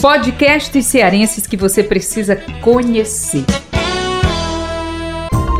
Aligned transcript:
Podcasts 0.00 0.86
cearenses 0.86 1.44
que 1.44 1.56
você 1.56 1.82
precisa 1.82 2.36
conhecer. 2.60 3.44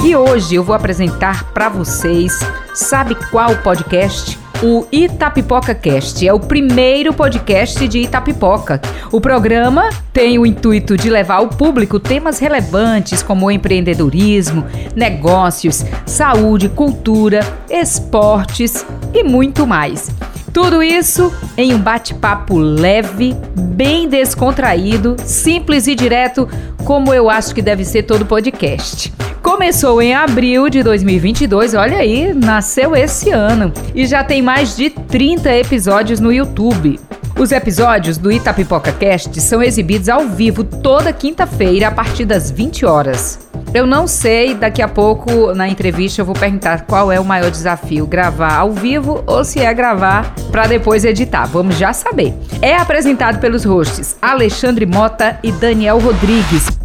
E 0.05 0.15
hoje 0.15 0.55
eu 0.55 0.63
vou 0.63 0.77
apresentar 0.77 1.53
para 1.53 1.69
vocês, 1.69 2.33
sabe 2.73 3.17
qual 3.31 3.57
podcast? 3.63 4.39
O 4.61 4.89
Itapipoca 4.91 5.73
Cast 5.73 6.27
é 6.27 6.33
o 6.33 6.41
primeiro 6.41 7.15
podcast 7.15 7.87
de 7.87 8.01
Itapipoca. 8.01 8.81
O 9.13 9.21
programa 9.21 9.89
tem 10.13 10.37
o 10.37 10.45
intuito 10.45 10.97
de 10.97 11.09
levar 11.09 11.37
ao 11.37 11.49
público 11.49 12.01
temas 12.01 12.41
relevantes 12.41 13.23
como 13.23 13.53
empreendedorismo, 13.53 14.67
negócios, 14.97 15.85
saúde, 16.05 16.69
cultura, 16.69 17.39
esportes 17.71 18.85
e 19.15 19.23
muito 19.23 19.65
mais. 19.65 20.11
Tudo 20.53 20.83
isso 20.83 21.33
em 21.57 21.73
um 21.73 21.79
bate-papo 21.79 22.59
leve, 22.59 23.37
bem 23.55 24.09
descontraído, 24.09 25.15
simples 25.25 25.87
e 25.87 25.95
direto, 25.95 26.49
como 26.85 27.15
eu 27.15 27.31
acho 27.31 27.55
que 27.55 27.63
deve 27.63 27.85
ser 27.85 28.03
todo 28.03 28.27
podcast. 28.27 29.13
Começou 29.59 30.01
em 30.01 30.15
abril 30.15 30.71
de 30.71 30.85
2022, 30.85 31.75
olha 31.75 31.99
aí, 31.99 32.33
nasceu 32.33 32.95
esse 32.95 33.33
ano 33.33 33.73
e 33.93 34.07
já 34.07 34.23
tem 34.23 34.41
mais 34.41 34.77
de 34.77 34.89
30 34.89 35.53
episódios 35.57 36.21
no 36.21 36.33
YouTube. 36.33 37.01
Os 37.37 37.51
episódios 37.51 38.17
do 38.17 38.31
Itapipoca 38.31 38.93
Cast 38.93 39.41
são 39.41 39.61
exibidos 39.61 40.09
ao 40.09 40.29
vivo 40.29 40.63
toda 40.63 41.13
quinta-feira 41.13 41.89
a 41.89 41.91
partir 41.91 42.25
das 42.25 42.53
20 42.53 42.87
horas. 42.87 43.51
Eu 43.75 43.85
não 43.85 44.07
sei, 44.07 44.55
daqui 44.55 44.81
a 44.81 44.87
pouco 44.87 45.53
na 45.53 45.69
entrevista 45.69 46.21
eu 46.21 46.25
vou 46.25 46.37
perguntar 46.37 46.83
qual 46.83 47.11
é 47.11 47.19
o 47.19 47.25
maior 47.25 47.51
desafio, 47.51 48.07
gravar 48.07 48.55
ao 48.55 48.71
vivo 48.71 49.25
ou 49.27 49.45
se 49.45 49.59
é 49.59 49.75
gravar 49.75 50.33
para 50.53 50.69
depois 50.69 51.05
editar. 51.05 51.47
Vamos 51.47 51.77
já 51.77 51.93
saber. 51.93 52.33
É 52.63 52.77
apresentado 52.77 53.41
pelos 53.41 53.65
hosts 53.65 54.17
Alexandre 54.23 54.87
Mota 54.87 55.37
e 55.43 55.51
Daniel 55.51 55.99
Rodrigues. 55.99 56.78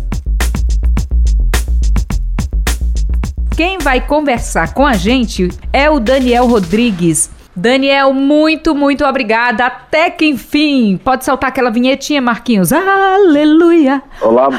Quem 3.56 3.78
vai 3.78 4.02
conversar 4.02 4.74
com 4.74 4.86
a 4.86 4.94
gente 4.94 5.48
é 5.72 5.88
o 5.88 6.00
Daniel 6.00 6.48
Rodrigues. 6.48 7.30
Daniel, 7.56 8.12
muito, 8.12 8.74
muito 8.74 9.06
obrigada. 9.06 9.68
Até 9.68 10.10
que 10.10 10.26
enfim. 10.26 11.00
Pode 11.04 11.24
soltar 11.24 11.50
aquela 11.50 11.70
vinhetinha, 11.70 12.20
Marquinhos. 12.20 12.74
Aleluia. 12.74 14.02
Olá. 14.20 14.50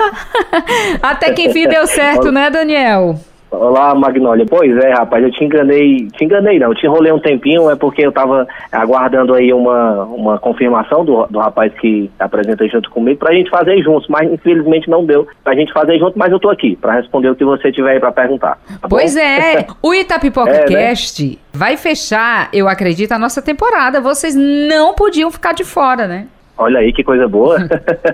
Até 1.03 1.33
que 1.33 1.43
enfim 1.43 1.67
deu 1.67 1.89
certo, 1.89 2.31
né, 2.33 2.49
Daniel? 2.51 3.19
Olá, 3.57 3.95
Magnólia. 3.95 4.45
Pois 4.49 4.77
é, 4.77 4.93
rapaz, 4.93 5.23
eu 5.23 5.31
te 5.31 5.45
enganei, 5.45 6.09
te 6.09 6.25
enganei 6.25 6.59
não, 6.59 6.69
eu 6.69 6.75
te 6.75 6.87
enrolei 6.87 7.13
um 7.13 7.19
tempinho, 7.19 7.71
é 7.71 7.77
porque 7.77 8.05
eu 8.07 8.13
tava 8.13 8.47
aguardando 8.71 9.35
aí 9.35 9.53
uma, 9.53 10.05
uma 10.05 10.39
confirmação 10.39 11.05
do, 11.05 11.27
do 11.27 11.39
rapaz 11.39 11.73
que 11.75 12.11
apresenta 12.19 12.67
junto 12.69 12.91
comigo 12.91 13.19
pra 13.19 13.35
gente 13.35 13.51
fazer 13.51 13.83
juntos, 13.83 14.09
mas 14.09 14.31
infelizmente 14.31 14.89
não 14.89 15.05
deu 15.05 15.27
pra 15.43 15.55
gente 15.55 15.73
fazer 15.73 15.99
junto, 15.99 16.19
mas 16.19 16.33
eu 16.33 16.41
tô 16.41 16.51
aqui 16.51 16.77
pra 16.77 16.95
responder 16.95 17.31
o 17.31 17.37
que 17.37 17.45
você 17.45 17.71
tiver 17.73 17.93
aí 17.93 18.01
pra 18.01 18.13
perguntar. 18.13 18.59
Tá 18.81 18.89
pois 18.89 19.17
é, 19.17 19.67
o 19.83 19.95
Itapipoca 19.95 20.51
é, 20.51 20.61
né? 20.61 20.89
Cast 20.89 21.25
né? 21.25 21.37
vai 21.53 21.77
fechar, 21.77 22.49
eu 22.53 22.69
acredito, 22.69 23.13
a 23.13 23.19
nossa 23.19 23.41
temporada, 23.41 24.01
vocês 24.01 24.35
não 24.35 24.95
podiam 24.95 25.31
ficar 25.31 25.53
de 25.53 25.65
fora, 25.65 26.07
né? 26.07 26.27
Olha 26.57 26.79
aí 26.79 26.93
que 26.93 27.03
coisa 27.03 27.27
boa. 27.29 27.59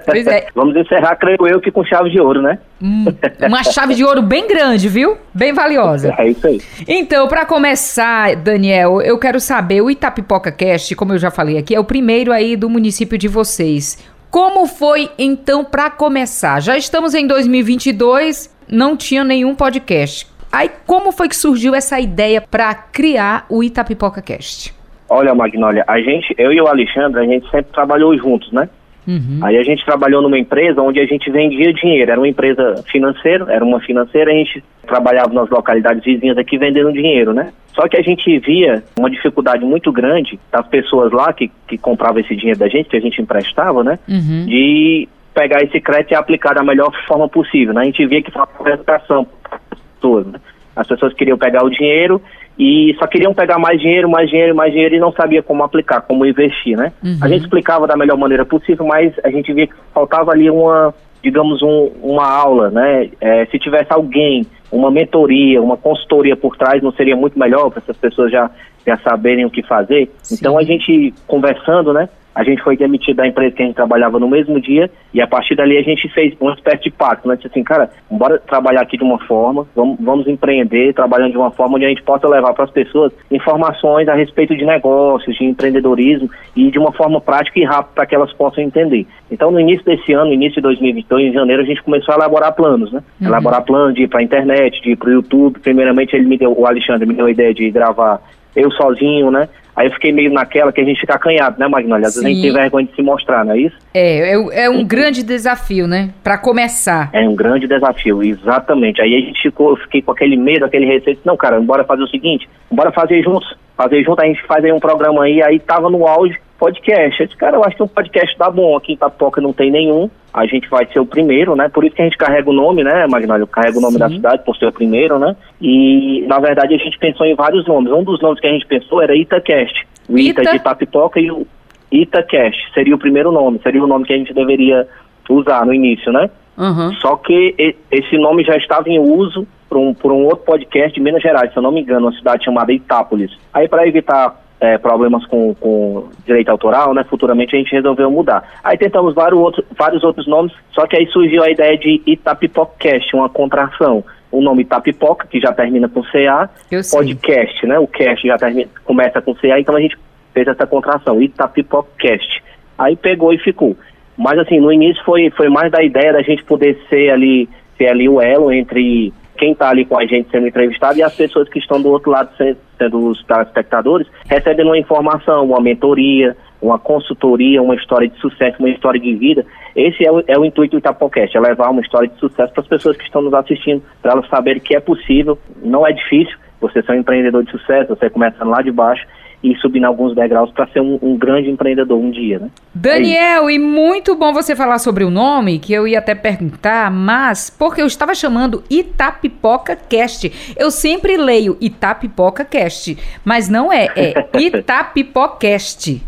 Pois 0.05 0.27
é. 0.27 0.47
Vamos 0.55 0.75
encerrar, 0.77 1.15
creio 1.17 1.47
eu, 1.47 1.61
que 1.61 1.71
com 1.71 1.85
chave 1.85 2.11
de 2.11 2.21
ouro, 2.21 2.41
né? 2.43 2.59
Hum, 2.83 3.05
uma 3.47 3.63
chave 3.63 3.95
de 3.95 4.05
ouro 4.05 4.23
bem 4.23 4.49
grande, 4.49 4.89
viu? 4.89 5.17
Bem 5.33 5.53
valiosa. 5.53 6.15
É 6.19 6.29
isso 6.29 6.47
aí. 6.47 6.61
Então, 6.89 7.29
para 7.29 7.45
começar, 7.45 8.35
Daniel, 8.37 9.01
eu 9.03 9.19
quero 9.19 9.39
saber, 9.39 9.83
o 9.83 9.91
Itapipoca 9.91 10.51
Cast, 10.51 10.95
como 10.97 11.13
eu 11.13 11.19
já 11.19 11.31
falei 11.31 11.59
aqui, 11.59 11.75
é 11.75 11.81
o 11.81 11.85
primeiro 11.85 12.33
aí 12.33 12.57
do 12.57 12.69
município 12.69 13.19
de 13.19 13.29
vocês. 13.29 13.99
Como 14.31 14.67
foi, 14.67 15.11
então, 15.19 15.65
para 15.65 15.91
começar? 15.91 16.61
Já 16.61 16.77
estamos 16.77 17.15
em 17.15 17.27
2022, 17.27 18.55
não 18.69 18.97
tinha 18.97 19.23
nenhum 19.23 19.55
podcast. 19.55 20.27
Aí, 20.51 20.71
como 20.87 21.13
foi 21.13 21.29
que 21.29 21.37
surgiu 21.37 21.75
essa 21.75 22.01
ideia 22.01 22.41
para 22.41 22.75
criar 22.75 23.45
o 23.49 23.63
Itapipoca 23.63 24.21
Cast? 24.23 24.75
Olha, 25.11 25.35
Magnólia, 25.35 25.85
a 25.89 26.01
gente, 26.01 26.33
eu 26.39 26.53
e 26.53 26.61
o 26.61 26.69
Alexandre, 26.69 27.21
a 27.21 27.25
gente 27.25 27.51
sempre 27.51 27.73
trabalhou 27.73 28.17
juntos, 28.17 28.53
né? 28.53 28.69
Uhum. 29.09 29.41
Aí 29.43 29.57
a 29.57 29.63
gente 29.65 29.85
trabalhou 29.85 30.23
numa 30.23 30.39
empresa 30.39 30.81
onde 30.81 31.01
a 31.01 31.05
gente 31.07 31.29
vendia 31.33 31.73
dinheiro. 31.73 32.13
Era 32.13 32.21
uma 32.21 32.29
empresa 32.29 32.81
financeira, 32.87 33.45
era 33.49 33.65
uma 33.65 33.81
financeira, 33.81 34.31
a 34.31 34.35
gente 34.35 34.63
trabalhava 34.87 35.33
nas 35.33 35.51
localidades 35.51 36.05
vizinhas 36.05 36.39
aqui 36.39 36.57
vendendo 36.57 36.93
dinheiro, 36.93 37.33
né? 37.33 37.53
Só 37.75 37.89
que 37.89 37.97
a 37.97 38.03
gente 38.03 38.39
via 38.39 38.85
uma 38.97 39.11
dificuldade 39.11 39.65
muito 39.65 39.91
grande 39.91 40.39
das 40.53 40.67
pessoas 40.69 41.11
lá 41.11 41.33
que, 41.33 41.51
que 41.67 41.77
compravam 41.77 42.21
esse 42.21 42.37
dinheiro 42.37 42.61
da 42.61 42.69
gente, 42.69 42.89
que 42.89 42.97
a 42.97 43.01
gente 43.01 43.21
emprestava, 43.21 43.83
né? 43.83 43.99
Uhum. 44.09 44.47
De 44.47 45.09
pegar 45.35 45.61
esse 45.63 45.81
crédito 45.81 46.13
e 46.13 46.15
aplicar 46.15 46.55
da 46.55 46.63
melhor 46.63 46.93
forma 47.09 47.29
possível. 47.29 47.75
Né? 47.75 47.83
A 47.83 47.85
gente 47.85 48.07
via 48.07 48.23
que 48.23 48.31
faltava 48.31 48.71
educação 48.71 49.27
para 49.43 49.59
as 49.71 49.79
pessoas. 49.79 50.27
Né? 50.27 50.41
As 50.77 50.87
pessoas 50.87 51.15
queriam 51.15 51.39
pegar 51.39 51.65
o 51.65 51.71
dinheiro 51.71 52.23
e 52.61 52.95
só 52.99 53.07
queriam 53.07 53.33
pegar 53.33 53.59
mais 53.59 53.81
dinheiro, 53.81 54.07
mais 54.07 54.29
dinheiro, 54.29 54.55
mais 54.55 54.71
dinheiro 54.71 54.95
e 54.95 55.01
não 55.01 55.11
sabia 55.13 55.43
como 55.43 55.65
aplicar, 55.65 56.03
como 56.03 56.27
investir, 56.27 56.77
né? 56.77 56.93
Uhum. 57.03 57.17
A 57.23 57.27
gente 57.27 57.45
explicava 57.45 57.87
da 57.87 57.97
melhor 57.97 58.19
maneira 58.19 58.45
possível, 58.45 58.85
mas 58.85 59.15
a 59.25 59.31
gente 59.31 59.51
via 59.55 59.67
que 59.67 59.73
faltava 59.95 60.31
ali 60.31 60.51
uma, 60.51 60.95
digamos, 61.23 61.63
um, 61.63 61.91
uma 62.03 62.31
aula, 62.31 62.69
né? 62.69 63.09
É, 63.19 63.47
se 63.47 63.59
tivesse 63.59 63.91
alguém, 63.91 64.47
uma 64.71 64.91
mentoria, 64.91 65.63
uma 65.63 65.79
consultoria 65.79 66.37
por 66.37 66.55
trás, 66.55 66.83
não 66.83 66.93
seria 66.93 67.17
muito 67.17 67.39
melhor 67.39 67.71
para 67.71 67.79
essas 67.79 67.97
pessoas 67.97 68.31
já, 68.31 68.51
já 68.87 68.99
saberem 68.99 69.47
o 69.47 69.51
que 69.51 69.63
fazer? 69.63 70.11
Sim. 70.23 70.35
Então 70.39 70.59
a 70.59 70.63
gente 70.63 71.15
conversando, 71.27 71.95
né? 71.95 72.11
A 72.35 72.45
gente 72.45 72.63
foi 72.63 72.77
demitido 72.77 73.17
da 73.17 73.27
empresa 73.27 73.55
que 73.55 73.63
a 73.63 73.67
gente 73.67 73.75
trabalhava 73.75 74.19
no 74.19 74.29
mesmo 74.29 74.61
dia 74.61 74.91
e 75.13 75.21
a 75.21 75.27
partir 75.27 75.55
dali 75.57 75.77
a 75.77 75.83
gente 75.83 76.09
fez 76.09 76.35
uma 76.41 76.55
espécie 76.55 76.85
de 76.85 76.91
pacto, 76.91 77.29
né? 77.29 77.37
Disse 77.37 77.49
assim, 77.49 77.65
cara, 77.65 77.91
bora 78.11 78.39
trabalhar 78.39 78.83
aqui 78.83 78.97
de 78.97 79.05
uma 79.05 79.19
forma, 79.27 79.67
vamos, 79.75 79.99
vamos 80.01 80.29
empreender 80.29 80.95
trabalhando 80.95 81.33
de 81.33 81.39
uma 81.39 81.51
forma 81.51 81.77
onde 81.77 81.87
a 81.87 81.89
gente 81.89 82.03
possa 82.03 82.29
levar 82.29 82.53
para 82.55 82.65
as 82.65 82.71
pessoas 82.71 83.13
informações 83.31 84.09
a 84.09 84.15
respeito 84.15 84.57
de 84.57 84.65
negócios, 84.65 85.37
de 85.37 85.45
empreendedorismo 85.45 86.31
e 86.57 86.71
de 86.71 86.79
uma 86.79 86.93
forma 86.93 87.21
prática 87.21 87.59
e 87.59 87.65
rápida 87.65 87.95
para 87.95 88.07
que 88.07 88.15
elas 88.15 88.33
possam 88.33 88.63
entender. 88.63 89.07
Então, 89.31 89.51
no 89.51 89.61
início 89.61 89.85
desse 89.85 90.13
ano, 90.13 90.27
no 90.27 90.35
início 90.35 90.57
de 90.57 90.63
2022, 90.63 91.29
em 91.29 91.33
janeiro, 91.33 91.63
a 91.63 91.67
gente 91.67 91.83
começou 91.83 92.13
a 92.13 92.17
elaborar 92.17 92.55
planos, 92.55 92.93
né? 92.93 93.03
Uhum. 93.21 93.29
Elaborar 93.29 93.63
planos 93.63 93.95
de 93.95 94.03
ir 94.03 94.09
para 94.09 94.21
a 94.21 94.23
internet, 94.23 94.81
de 94.83 94.91
ir 94.91 94.97
para 94.97 95.09
o 95.09 95.13
YouTube. 95.13 95.61
Primeiramente, 95.61 96.15
ele 96.15 96.27
me 96.27 96.37
deu, 96.37 96.53
o 96.57 96.67
Alexandre 96.67 97.07
me 97.07 97.15
deu 97.15 97.27
a 97.27 97.31
ideia 97.31 97.55
de 97.55 97.71
gravar 97.71 98.21
eu 98.55 98.71
sozinho, 98.73 99.31
né? 99.31 99.49
Aí 99.75 99.87
eu 99.87 99.93
fiquei 99.93 100.13
meio 100.13 100.33
naquela 100.33 100.73
que 100.73 100.81
a 100.81 100.85
gente 100.85 101.01
fica 101.01 101.15
acanhado, 101.15 101.59
né, 101.59 101.67
Magnólia? 101.67 102.07
Às 102.07 102.15
vezes 102.15 102.27
a 102.27 102.29
gente 102.29 102.43
tem 102.43 102.53
vergonha 102.53 102.87
de 102.87 102.95
se 102.95 103.03
mostrar, 103.03 103.45
não 103.45 103.53
é 103.53 103.61
isso? 103.61 103.77
É, 103.95 104.33
é, 104.33 104.65
é 104.65 104.71
um 104.71 104.85
grande 104.85 105.23
desafio, 105.23 105.87
né? 105.87 106.11
Para 106.23 106.37
começar. 106.37 107.09
É 107.13 107.27
um 107.27 107.35
grande 107.35 107.67
desafio, 107.67 108.23
exatamente. 108.23 109.01
Aí 109.01 109.15
a 109.15 109.21
gente 109.21 109.41
ficou, 109.41 109.71
eu 109.71 109.77
fiquei 109.77 110.03
com 110.03 110.13
aquele 110.13 110.37
medo, 110.37 110.65
aquele 110.65 110.87
receio. 110.87 111.19
Não, 111.25 111.37
cara, 111.37 111.61
bora 111.61 111.85
fazer 111.85 112.03
o 112.03 112.09
seguinte, 112.09 112.49
bora 112.71 112.93
fazer 112.93 113.23
juntos. 113.23 113.57
Fazer 113.77 114.03
junto, 114.05 114.21
a 114.21 114.27
gente 114.27 114.43
faz 114.47 114.63
aí 114.63 114.73
um 114.73 114.81
programa 114.81 115.25
aí, 115.25 115.43
aí 115.43 115.59
tava 115.59 115.89
no 115.89 116.07
auge, 116.07 116.39
podcast. 116.61 117.19
Eu 117.19 117.27
disse, 117.27 117.39
cara, 117.39 117.57
eu 117.57 117.65
acho 117.65 117.75
que 117.75 117.83
um 117.83 117.89
podcast 117.89 118.37
tá 118.37 118.51
bom. 118.51 118.77
Aqui 118.77 118.93
em 118.93 118.95
Itapoca 118.95 119.41
não 119.41 119.53
tem 119.53 119.71
nenhum. 119.71 120.11
A 120.33 120.45
gente 120.47 120.69
vai 120.69 120.87
ser 120.93 121.01
o 121.01 121.07
primeiro, 121.07 121.57
né? 121.57 121.71
Por 121.71 121.85
isso 121.85 121.97
que 121.97 122.03
a 122.03 122.05
gente 122.05 122.19
carrega 122.19 122.51
o 122.51 122.53
nome, 122.53 122.85
né, 122.85 123.07
Magnólio? 123.07 123.47
Carrega 123.47 123.79
o 123.79 123.81
nome 123.81 123.95
Sim. 123.95 123.99
da 123.99 124.09
cidade 124.11 124.45
por 124.45 124.55
ser 124.57 124.67
o 124.67 124.73
primeiro, 124.73 125.19
né? 125.19 125.35
E, 125.61 126.25
na 126.29 126.39
verdade, 126.39 126.75
a 126.75 126.79
gente 126.79 126.99
pensou 126.99 127.27
em 127.27 127.35
vários 127.35 127.67
nomes. 127.67 127.91
Um 127.91 128.05
dos 128.05 128.21
nomes 128.21 128.39
que 128.39 128.47
a 128.47 128.53
gente 128.53 128.67
pensou 128.67 129.03
era 129.03 129.17
Itacast. 129.17 129.87
O 130.09 130.19
Ita, 130.19 130.43
Ita 130.43 130.51
de 130.51 130.57
Itapipoca 130.59 131.19
e 131.19 131.31
o 131.31 131.47
Itacast. 131.91 132.61
Seria 132.75 132.95
o 132.95 132.99
primeiro 132.99 133.33
nome. 133.33 133.59
Seria 133.63 133.83
o 133.83 133.87
nome 133.87 134.05
que 134.05 134.13
a 134.13 134.19
gente 134.19 134.35
deveria 134.35 134.87
usar 135.29 135.65
no 135.65 135.73
início, 135.73 136.13
né? 136.13 136.29
Uhum. 136.59 136.93
Só 136.97 137.17
que 137.17 137.75
esse 137.91 138.19
nome 138.19 138.45
já 138.45 138.57
estava 138.57 138.89
em 138.89 138.99
uso 138.99 139.47
por 139.69 139.79
um, 139.79 139.95
por 139.95 140.13
um 140.13 140.25
outro 140.25 140.45
podcast 140.45 140.93
de 140.93 141.01
Minas 141.01 141.23
Gerais, 141.23 141.53
se 141.53 141.57
eu 141.57 141.63
não 141.63 141.71
me 141.71 141.81
engano, 141.81 142.07
uma 142.07 142.13
cidade 142.13 142.45
chamada 142.45 142.73
Itápolis. 142.73 143.31
Aí, 143.55 143.69
para 143.69 143.87
evitar 143.87 144.37
é, 144.61 144.77
problemas 144.77 145.25
com, 145.27 145.55
com 145.55 146.09
direito 146.27 146.51
autoral, 146.51 146.93
né? 146.93 147.03
Futuramente 147.05 147.57
a 147.57 147.59
gente 147.59 147.73
resolveu 147.73 148.11
mudar. 148.11 148.45
Aí 148.63 148.77
tentamos 148.77 149.15
vários 149.15 149.41
outros, 149.41 149.65
vários 149.77 150.05
outros 150.05 150.27
nomes, 150.27 150.53
só 150.73 150.87
que 150.87 150.97
aí 150.97 151.07
surgiu 151.07 151.43
a 151.43 151.51
ideia 151.51 151.77
de 151.79 152.03
Itapipocast, 152.07 153.17
uma 153.17 153.29
contração. 153.29 154.05
O 154.31 154.41
nome 154.41 154.63
Itapipoca, 154.63 155.27
que 155.27 155.41
já 155.41 155.53
termina 155.53 155.89
com 155.89 156.03
CA, 156.03 156.49
podcast, 156.93 157.67
né? 157.67 157.79
O 157.81 157.89
cast 157.89 158.27
já 158.27 158.39
termina, 158.39 158.71
começa 158.85 159.21
com 159.21 159.35
CA, 159.35 159.59
então 159.59 159.75
a 159.75 159.81
gente 159.81 159.99
fez 160.33 160.47
essa 160.47 160.67
contração, 160.67 161.21
Itapipocast. 161.21 162.43
Aí 162.79 162.95
pegou 162.97 163.33
e 163.33 163.39
ficou. 163.39 163.77
Mas 164.17 164.39
assim, 164.39 164.61
no 164.61 164.71
início 164.71 165.03
foi, 165.05 165.31
foi 165.31 165.49
mais 165.49 165.73
da 165.73 165.83
ideia 165.83 166.13
da 166.13 166.23
gente 166.23 166.45
poder 166.45 166.79
ser 166.89 167.11
ali, 167.11 167.49
ser 167.77 167.89
ali 167.89 168.09
o 168.09 168.21
elo 168.21 168.53
entre 168.53 169.13
quem 169.41 169.53
está 169.53 169.71
ali 169.71 169.87
com 169.87 169.99
a 169.99 170.05
gente 170.05 170.31
sendo 170.31 170.47
entrevistado 170.47 170.99
e 170.99 171.03
as 171.03 171.17
pessoas 171.17 171.49
que 171.49 171.59
estão 171.59 171.81
do 171.81 171.89
outro 171.89 172.11
lado 172.11 172.31
sendo 172.77 173.09
os 173.09 173.25
telespectadores 173.25 174.07
recebendo 174.27 174.67
uma 174.67 174.79
informação, 174.79 175.47
uma 175.47 175.61
mentoria, 175.61 176.37
uma 176.61 176.79
consultoria, 176.79 177.63
uma 177.63 177.75
história 177.75 178.07
de 178.07 178.21
sucesso, 178.21 178.59
uma 178.59 178.69
história 178.69 179.01
de 179.01 179.15
vida. 179.15 179.47
Esse 179.75 180.07
é 180.07 180.13
o, 180.13 180.23
é 180.27 180.39
o 180.39 180.45
intuito 180.45 180.73
do 180.73 180.79
Itapocast, 180.79 181.35
é 181.35 181.41
levar 181.41 181.71
uma 181.71 181.81
história 181.81 182.07
de 182.07 182.19
sucesso 182.19 182.53
para 182.53 182.61
as 182.61 182.69
pessoas 182.69 182.99
que 182.99 183.05
estão 183.05 183.23
nos 183.23 183.33
assistindo, 183.33 183.83
para 184.03 184.13
elas 184.13 184.29
saberem 184.29 184.61
que 184.61 184.77
é 184.77 184.81
possível, 184.81 185.39
não 185.63 185.87
é 185.87 185.93
difícil, 185.93 186.37
você 186.61 186.83
ser 186.83 186.93
um 186.93 186.97
empreendedor 186.97 187.43
de 187.43 187.51
sucesso, 187.51 187.97
você 187.97 188.11
começando 188.11 188.51
lá 188.51 188.61
de 188.61 188.71
baixo, 188.71 189.07
ir 189.43 189.57
subindo 189.59 189.85
alguns 189.85 190.15
degraus 190.15 190.51
para 190.51 190.67
ser 190.69 190.81
um, 190.81 190.99
um, 191.01 191.17
grande 191.17 191.51
empreendedor 191.51 191.99
um 191.99 192.11
dia, 192.11 192.39
né? 192.39 192.51
Daniel, 192.75 193.49
é 193.49 193.53
e 193.53 193.59
muito 193.59 194.15
bom 194.15 194.33
você 194.33 194.55
falar 194.55 194.79
sobre 194.79 195.03
o 195.03 195.11
nome, 195.11 195.59
que 195.59 195.73
eu 195.73 195.89
ia 195.89 195.99
até 195.99 196.15
perguntar, 196.15 196.91
mas 196.91 197.49
porque 197.49 197.81
eu 197.81 197.87
estava 197.87 198.15
chamando 198.15 198.63
Itapipoca 198.69 199.75
Cast. 199.77 200.55
Eu 200.57 200.71
sempre 200.71 201.17
leio 201.17 201.57
Itapipoca 201.61 202.45
Cast, 202.45 202.99
mas 203.25 203.49
não 203.49 203.73
é, 203.73 203.89
é 203.97 204.15
Itapipocast. 204.39 206.03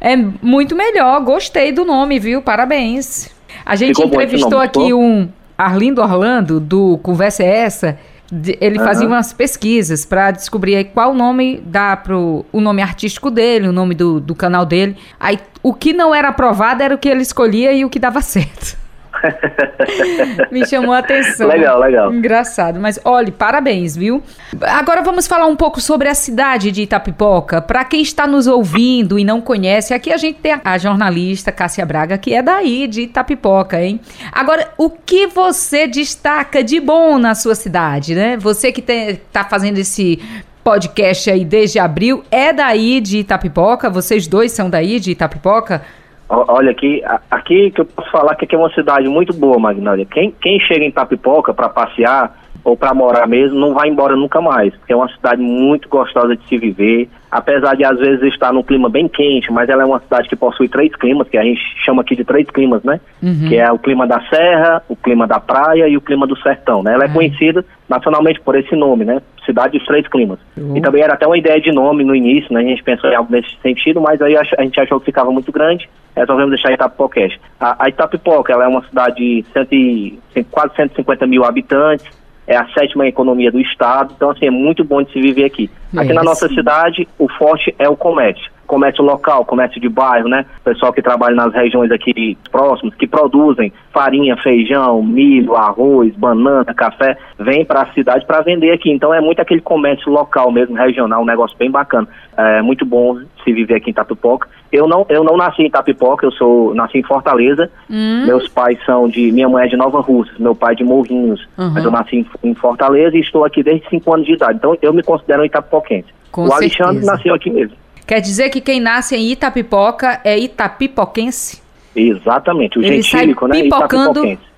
É 0.00 0.16
muito 0.16 0.76
melhor, 0.76 1.20
gostei 1.22 1.72
do 1.72 1.84
nome, 1.84 2.18
viu? 2.18 2.40
Parabéns. 2.40 3.30
A 3.66 3.76
gente 3.76 3.96
Ficou 3.96 4.06
entrevistou 4.06 4.60
aqui 4.60 4.94
um 4.94 5.28
Arlindo 5.58 6.00
Orlando, 6.00 6.60
do 6.60 6.98
Conversa 6.98 7.42
é 7.42 7.64
Essa, 7.64 7.98
ele 8.30 8.78
uhum. 8.78 8.84
fazia 8.84 9.06
umas 9.06 9.32
pesquisas 9.32 10.04
para 10.04 10.30
descobrir 10.30 10.84
qual 10.92 11.14
nome 11.14 11.62
dá 11.64 11.96
pro 11.96 12.44
o 12.52 12.60
nome 12.60 12.82
artístico 12.82 13.30
dele, 13.30 13.68
o 13.68 13.72
nome 13.72 13.94
do, 13.94 14.20
do 14.20 14.34
canal 14.34 14.66
dele. 14.66 14.96
Aí 15.18 15.38
o 15.62 15.72
que 15.72 15.92
não 15.92 16.14
era 16.14 16.28
aprovado 16.28 16.82
era 16.82 16.94
o 16.94 16.98
que 16.98 17.08
ele 17.08 17.22
escolhia 17.22 17.72
e 17.72 17.84
o 17.84 17.90
que 17.90 17.98
dava 17.98 18.20
certo. 18.22 18.76
Me 20.50 20.66
chamou 20.66 20.92
a 20.92 20.98
atenção. 20.98 21.48
Legal, 21.48 21.78
legal. 21.78 22.12
Engraçado. 22.12 22.80
Mas 22.80 22.98
olhe, 23.04 23.30
parabéns, 23.30 23.96
viu? 23.96 24.22
Agora 24.60 25.02
vamos 25.02 25.26
falar 25.26 25.46
um 25.46 25.56
pouco 25.56 25.80
sobre 25.80 26.08
a 26.08 26.14
cidade 26.14 26.70
de 26.70 26.82
Itapipoca. 26.82 27.60
Para 27.60 27.84
quem 27.84 28.00
está 28.00 28.26
nos 28.26 28.46
ouvindo 28.46 29.18
e 29.18 29.24
não 29.24 29.40
conhece, 29.40 29.94
aqui 29.94 30.12
a 30.12 30.16
gente 30.16 30.38
tem 30.40 30.58
a 30.64 30.78
jornalista 30.78 31.52
Cássia 31.52 31.84
Braga, 31.84 32.18
que 32.18 32.34
é 32.34 32.42
daí, 32.42 32.86
de 32.86 33.02
Itapipoca, 33.02 33.80
hein? 33.80 34.00
Agora, 34.32 34.70
o 34.76 34.90
que 34.90 35.26
você 35.26 35.86
destaca 35.86 36.62
de 36.62 36.80
bom 36.80 37.18
na 37.18 37.34
sua 37.34 37.54
cidade, 37.54 38.14
né? 38.14 38.36
Você 38.36 38.72
que 38.72 38.80
está 38.90 39.44
fazendo 39.44 39.78
esse 39.78 40.20
podcast 40.62 41.30
aí 41.30 41.44
desde 41.44 41.78
abril, 41.78 42.22
é 42.30 42.52
daí 42.52 43.00
de 43.00 43.18
Itapipoca? 43.18 43.88
Vocês 43.88 44.26
dois 44.26 44.52
são 44.52 44.68
daí 44.68 45.00
de 45.00 45.12
Itapipoca? 45.12 45.82
Olha, 46.28 46.70
aqui, 46.70 47.02
aqui 47.30 47.70
que 47.70 47.80
eu 47.80 47.86
posso 47.86 48.10
falar 48.10 48.34
que 48.34 48.44
aqui 48.44 48.54
é 48.54 48.58
uma 48.58 48.72
cidade 48.74 49.08
muito 49.08 49.32
boa, 49.32 49.58
Magnólia. 49.58 50.04
Quem, 50.04 50.30
quem 50.30 50.60
chega 50.60 50.84
em 50.84 50.90
Tapipoca 50.90 51.54
para 51.54 51.70
passear 51.70 52.34
ou 52.62 52.76
para 52.76 52.92
morar 52.92 53.26
mesmo, 53.26 53.58
não 53.58 53.72
vai 53.72 53.88
embora 53.88 54.14
nunca 54.14 54.42
mais, 54.42 54.74
porque 54.76 54.92
é 54.92 54.96
uma 54.96 55.08
cidade 55.08 55.40
muito 55.40 55.88
gostosa 55.88 56.36
de 56.36 56.46
se 56.46 56.58
viver, 56.58 57.08
apesar 57.30 57.74
de 57.74 57.84
às 57.84 57.98
vezes 57.98 58.22
estar 58.24 58.52
num 58.52 58.62
clima 58.62 58.90
bem 58.90 59.08
quente, 59.08 59.50
mas 59.50 59.70
ela 59.70 59.82
é 59.82 59.86
uma 59.86 60.00
cidade 60.00 60.28
que 60.28 60.36
possui 60.36 60.68
três 60.68 60.94
climas, 60.96 61.28
que 61.28 61.38
a 61.38 61.42
gente 61.42 61.60
chama 61.84 62.02
aqui 62.02 62.14
de 62.14 62.24
três 62.24 62.46
climas, 62.50 62.82
né? 62.82 63.00
Uhum. 63.22 63.48
Que 63.48 63.56
é 63.56 63.72
o 63.72 63.78
clima 63.78 64.06
da 64.06 64.20
serra, 64.28 64.82
o 64.88 64.96
clima 64.96 65.26
da 65.26 65.40
praia 65.40 65.88
e 65.88 65.96
o 65.96 66.00
clima 66.00 66.26
do 66.26 66.36
sertão, 66.40 66.82
né? 66.82 66.92
Ela 66.92 67.04
é 67.04 67.08
uhum. 67.08 67.14
conhecida 67.14 67.64
nacionalmente 67.88 68.40
por 68.40 68.54
esse 68.54 68.76
nome, 68.76 69.04
né? 69.04 69.22
Cidade 69.48 69.78
dos 69.78 69.86
três 69.86 70.06
climas. 70.06 70.38
Uhum. 70.58 70.76
E 70.76 70.82
também 70.82 71.02
era 71.02 71.14
até 71.14 71.26
uma 71.26 71.38
ideia 71.38 71.58
de 71.58 71.72
nome 71.72 72.04
no 72.04 72.14
início, 72.14 72.52
né? 72.52 72.60
A 72.60 72.64
gente 72.64 72.82
pensou 72.82 73.08
em 73.08 73.14
algo 73.14 73.32
nesse 73.32 73.56
sentido, 73.62 73.98
mas 73.98 74.20
aí 74.20 74.36
a 74.36 74.62
gente 74.62 74.78
achou 74.78 75.00
que 75.00 75.06
ficava 75.06 75.32
muito 75.32 75.50
grande, 75.50 75.88
resolvemos 76.14 76.50
deixar 76.50 76.70
Itapipocast. 76.72 77.40
A, 77.58 77.86
a 77.86 77.88
Itapipoca, 77.88 78.52
ela 78.52 78.64
é 78.64 78.68
uma 78.68 78.84
cidade 78.86 79.16
de 79.16 79.44
cento, 79.54 80.50
quase 80.50 80.76
150 80.76 81.26
mil 81.26 81.46
habitantes, 81.46 82.06
é 82.46 82.56
a 82.56 82.66
sétima 82.68 83.06
economia 83.06 83.50
do 83.50 83.58
estado, 83.58 84.12
então 84.14 84.30
assim, 84.30 84.46
é 84.46 84.50
muito 84.50 84.84
bom 84.84 85.02
de 85.02 85.10
se 85.12 85.20
viver 85.20 85.44
aqui. 85.44 85.70
Aqui 85.96 86.10
é, 86.10 86.14
na 86.14 86.22
nossa 86.22 86.46
sim. 86.46 86.54
cidade, 86.54 87.08
o 87.18 87.26
forte 87.26 87.74
é 87.78 87.88
o 87.88 87.96
comércio. 87.96 88.50
Comércio 88.68 89.02
local, 89.02 89.44
comércio 89.44 89.80
de 89.80 89.88
bairro, 89.88 90.28
né? 90.28 90.44
Pessoal 90.62 90.92
que 90.92 91.02
trabalha 91.02 91.34
nas 91.34 91.52
regiões 91.52 91.90
aqui 91.90 92.38
próximas, 92.52 92.94
que 92.94 93.06
produzem 93.06 93.72
farinha, 93.92 94.36
feijão, 94.36 95.02
milho, 95.02 95.56
arroz, 95.56 96.14
banana, 96.14 96.72
café, 96.74 97.16
vem 97.38 97.64
para 97.64 97.82
a 97.82 97.92
cidade 97.92 98.24
para 98.26 98.42
vender 98.42 98.70
aqui. 98.70 98.92
Então 98.92 99.12
é 99.12 99.20
muito 99.20 99.40
aquele 99.40 99.60
comércio 99.60 100.12
local 100.12 100.52
mesmo, 100.52 100.76
regional, 100.76 101.22
um 101.22 101.26
negócio 101.26 101.56
bem 101.58 101.70
bacana. 101.70 102.06
É 102.36 102.62
muito 102.62 102.86
bom 102.86 103.18
se 103.42 103.52
viver 103.52 103.76
aqui 103.76 103.88
em 103.88 103.90
Itapipoca. 103.90 104.48
Eu 104.70 104.86
não, 104.86 105.06
eu 105.08 105.24
não 105.24 105.36
nasci 105.36 105.62
em 105.62 105.66
Itapipoca, 105.66 106.26
eu 106.26 106.32
sou 106.32 106.74
nasci 106.74 106.98
em 106.98 107.02
Fortaleza. 107.02 107.70
Hum. 107.90 108.26
Meus 108.26 108.46
pais 108.48 108.78
são 108.84 109.08
de. 109.08 109.32
Minha 109.32 109.48
mãe 109.48 109.64
é 109.64 109.68
de 109.68 109.76
Nova 109.76 110.00
Rússia, 110.00 110.34
meu 110.38 110.54
pai 110.54 110.74
é 110.74 110.76
de 110.76 110.84
Morrinhos. 110.84 111.40
Uhum. 111.56 111.70
Mas 111.72 111.84
eu 111.84 111.90
nasci 111.90 112.16
em, 112.16 112.50
em, 112.50 112.54
Fortaleza 112.54 113.16
e 113.16 113.20
estou 113.20 113.44
aqui 113.44 113.62
desde 113.62 113.88
5 113.88 114.14
anos 114.14 114.26
de 114.26 114.34
idade. 114.34 114.58
Então 114.58 114.76
eu 114.82 114.92
me 114.92 115.02
considero 115.02 115.42
um 115.42 115.46
itapipoquense. 115.46 116.08
Com 116.30 116.42
o 116.42 116.48
certeza. 116.48 116.84
Alexandre 116.84 117.06
nasceu 117.06 117.34
aqui 117.34 117.50
mesmo. 117.50 117.74
Quer 118.08 118.22
dizer 118.22 118.48
que 118.48 118.62
quem 118.62 118.80
nasce 118.80 119.14
em 119.14 119.32
Itapipoca 119.32 120.22
é 120.24 120.38
itapipoquense? 120.38 121.60
Exatamente, 121.94 122.78
o 122.78 122.82
Ele 122.82 123.02
gentílico, 123.02 123.46
né? 123.46 123.60
Pipocando... 123.60 124.24
Itapipoquense. 124.24 124.48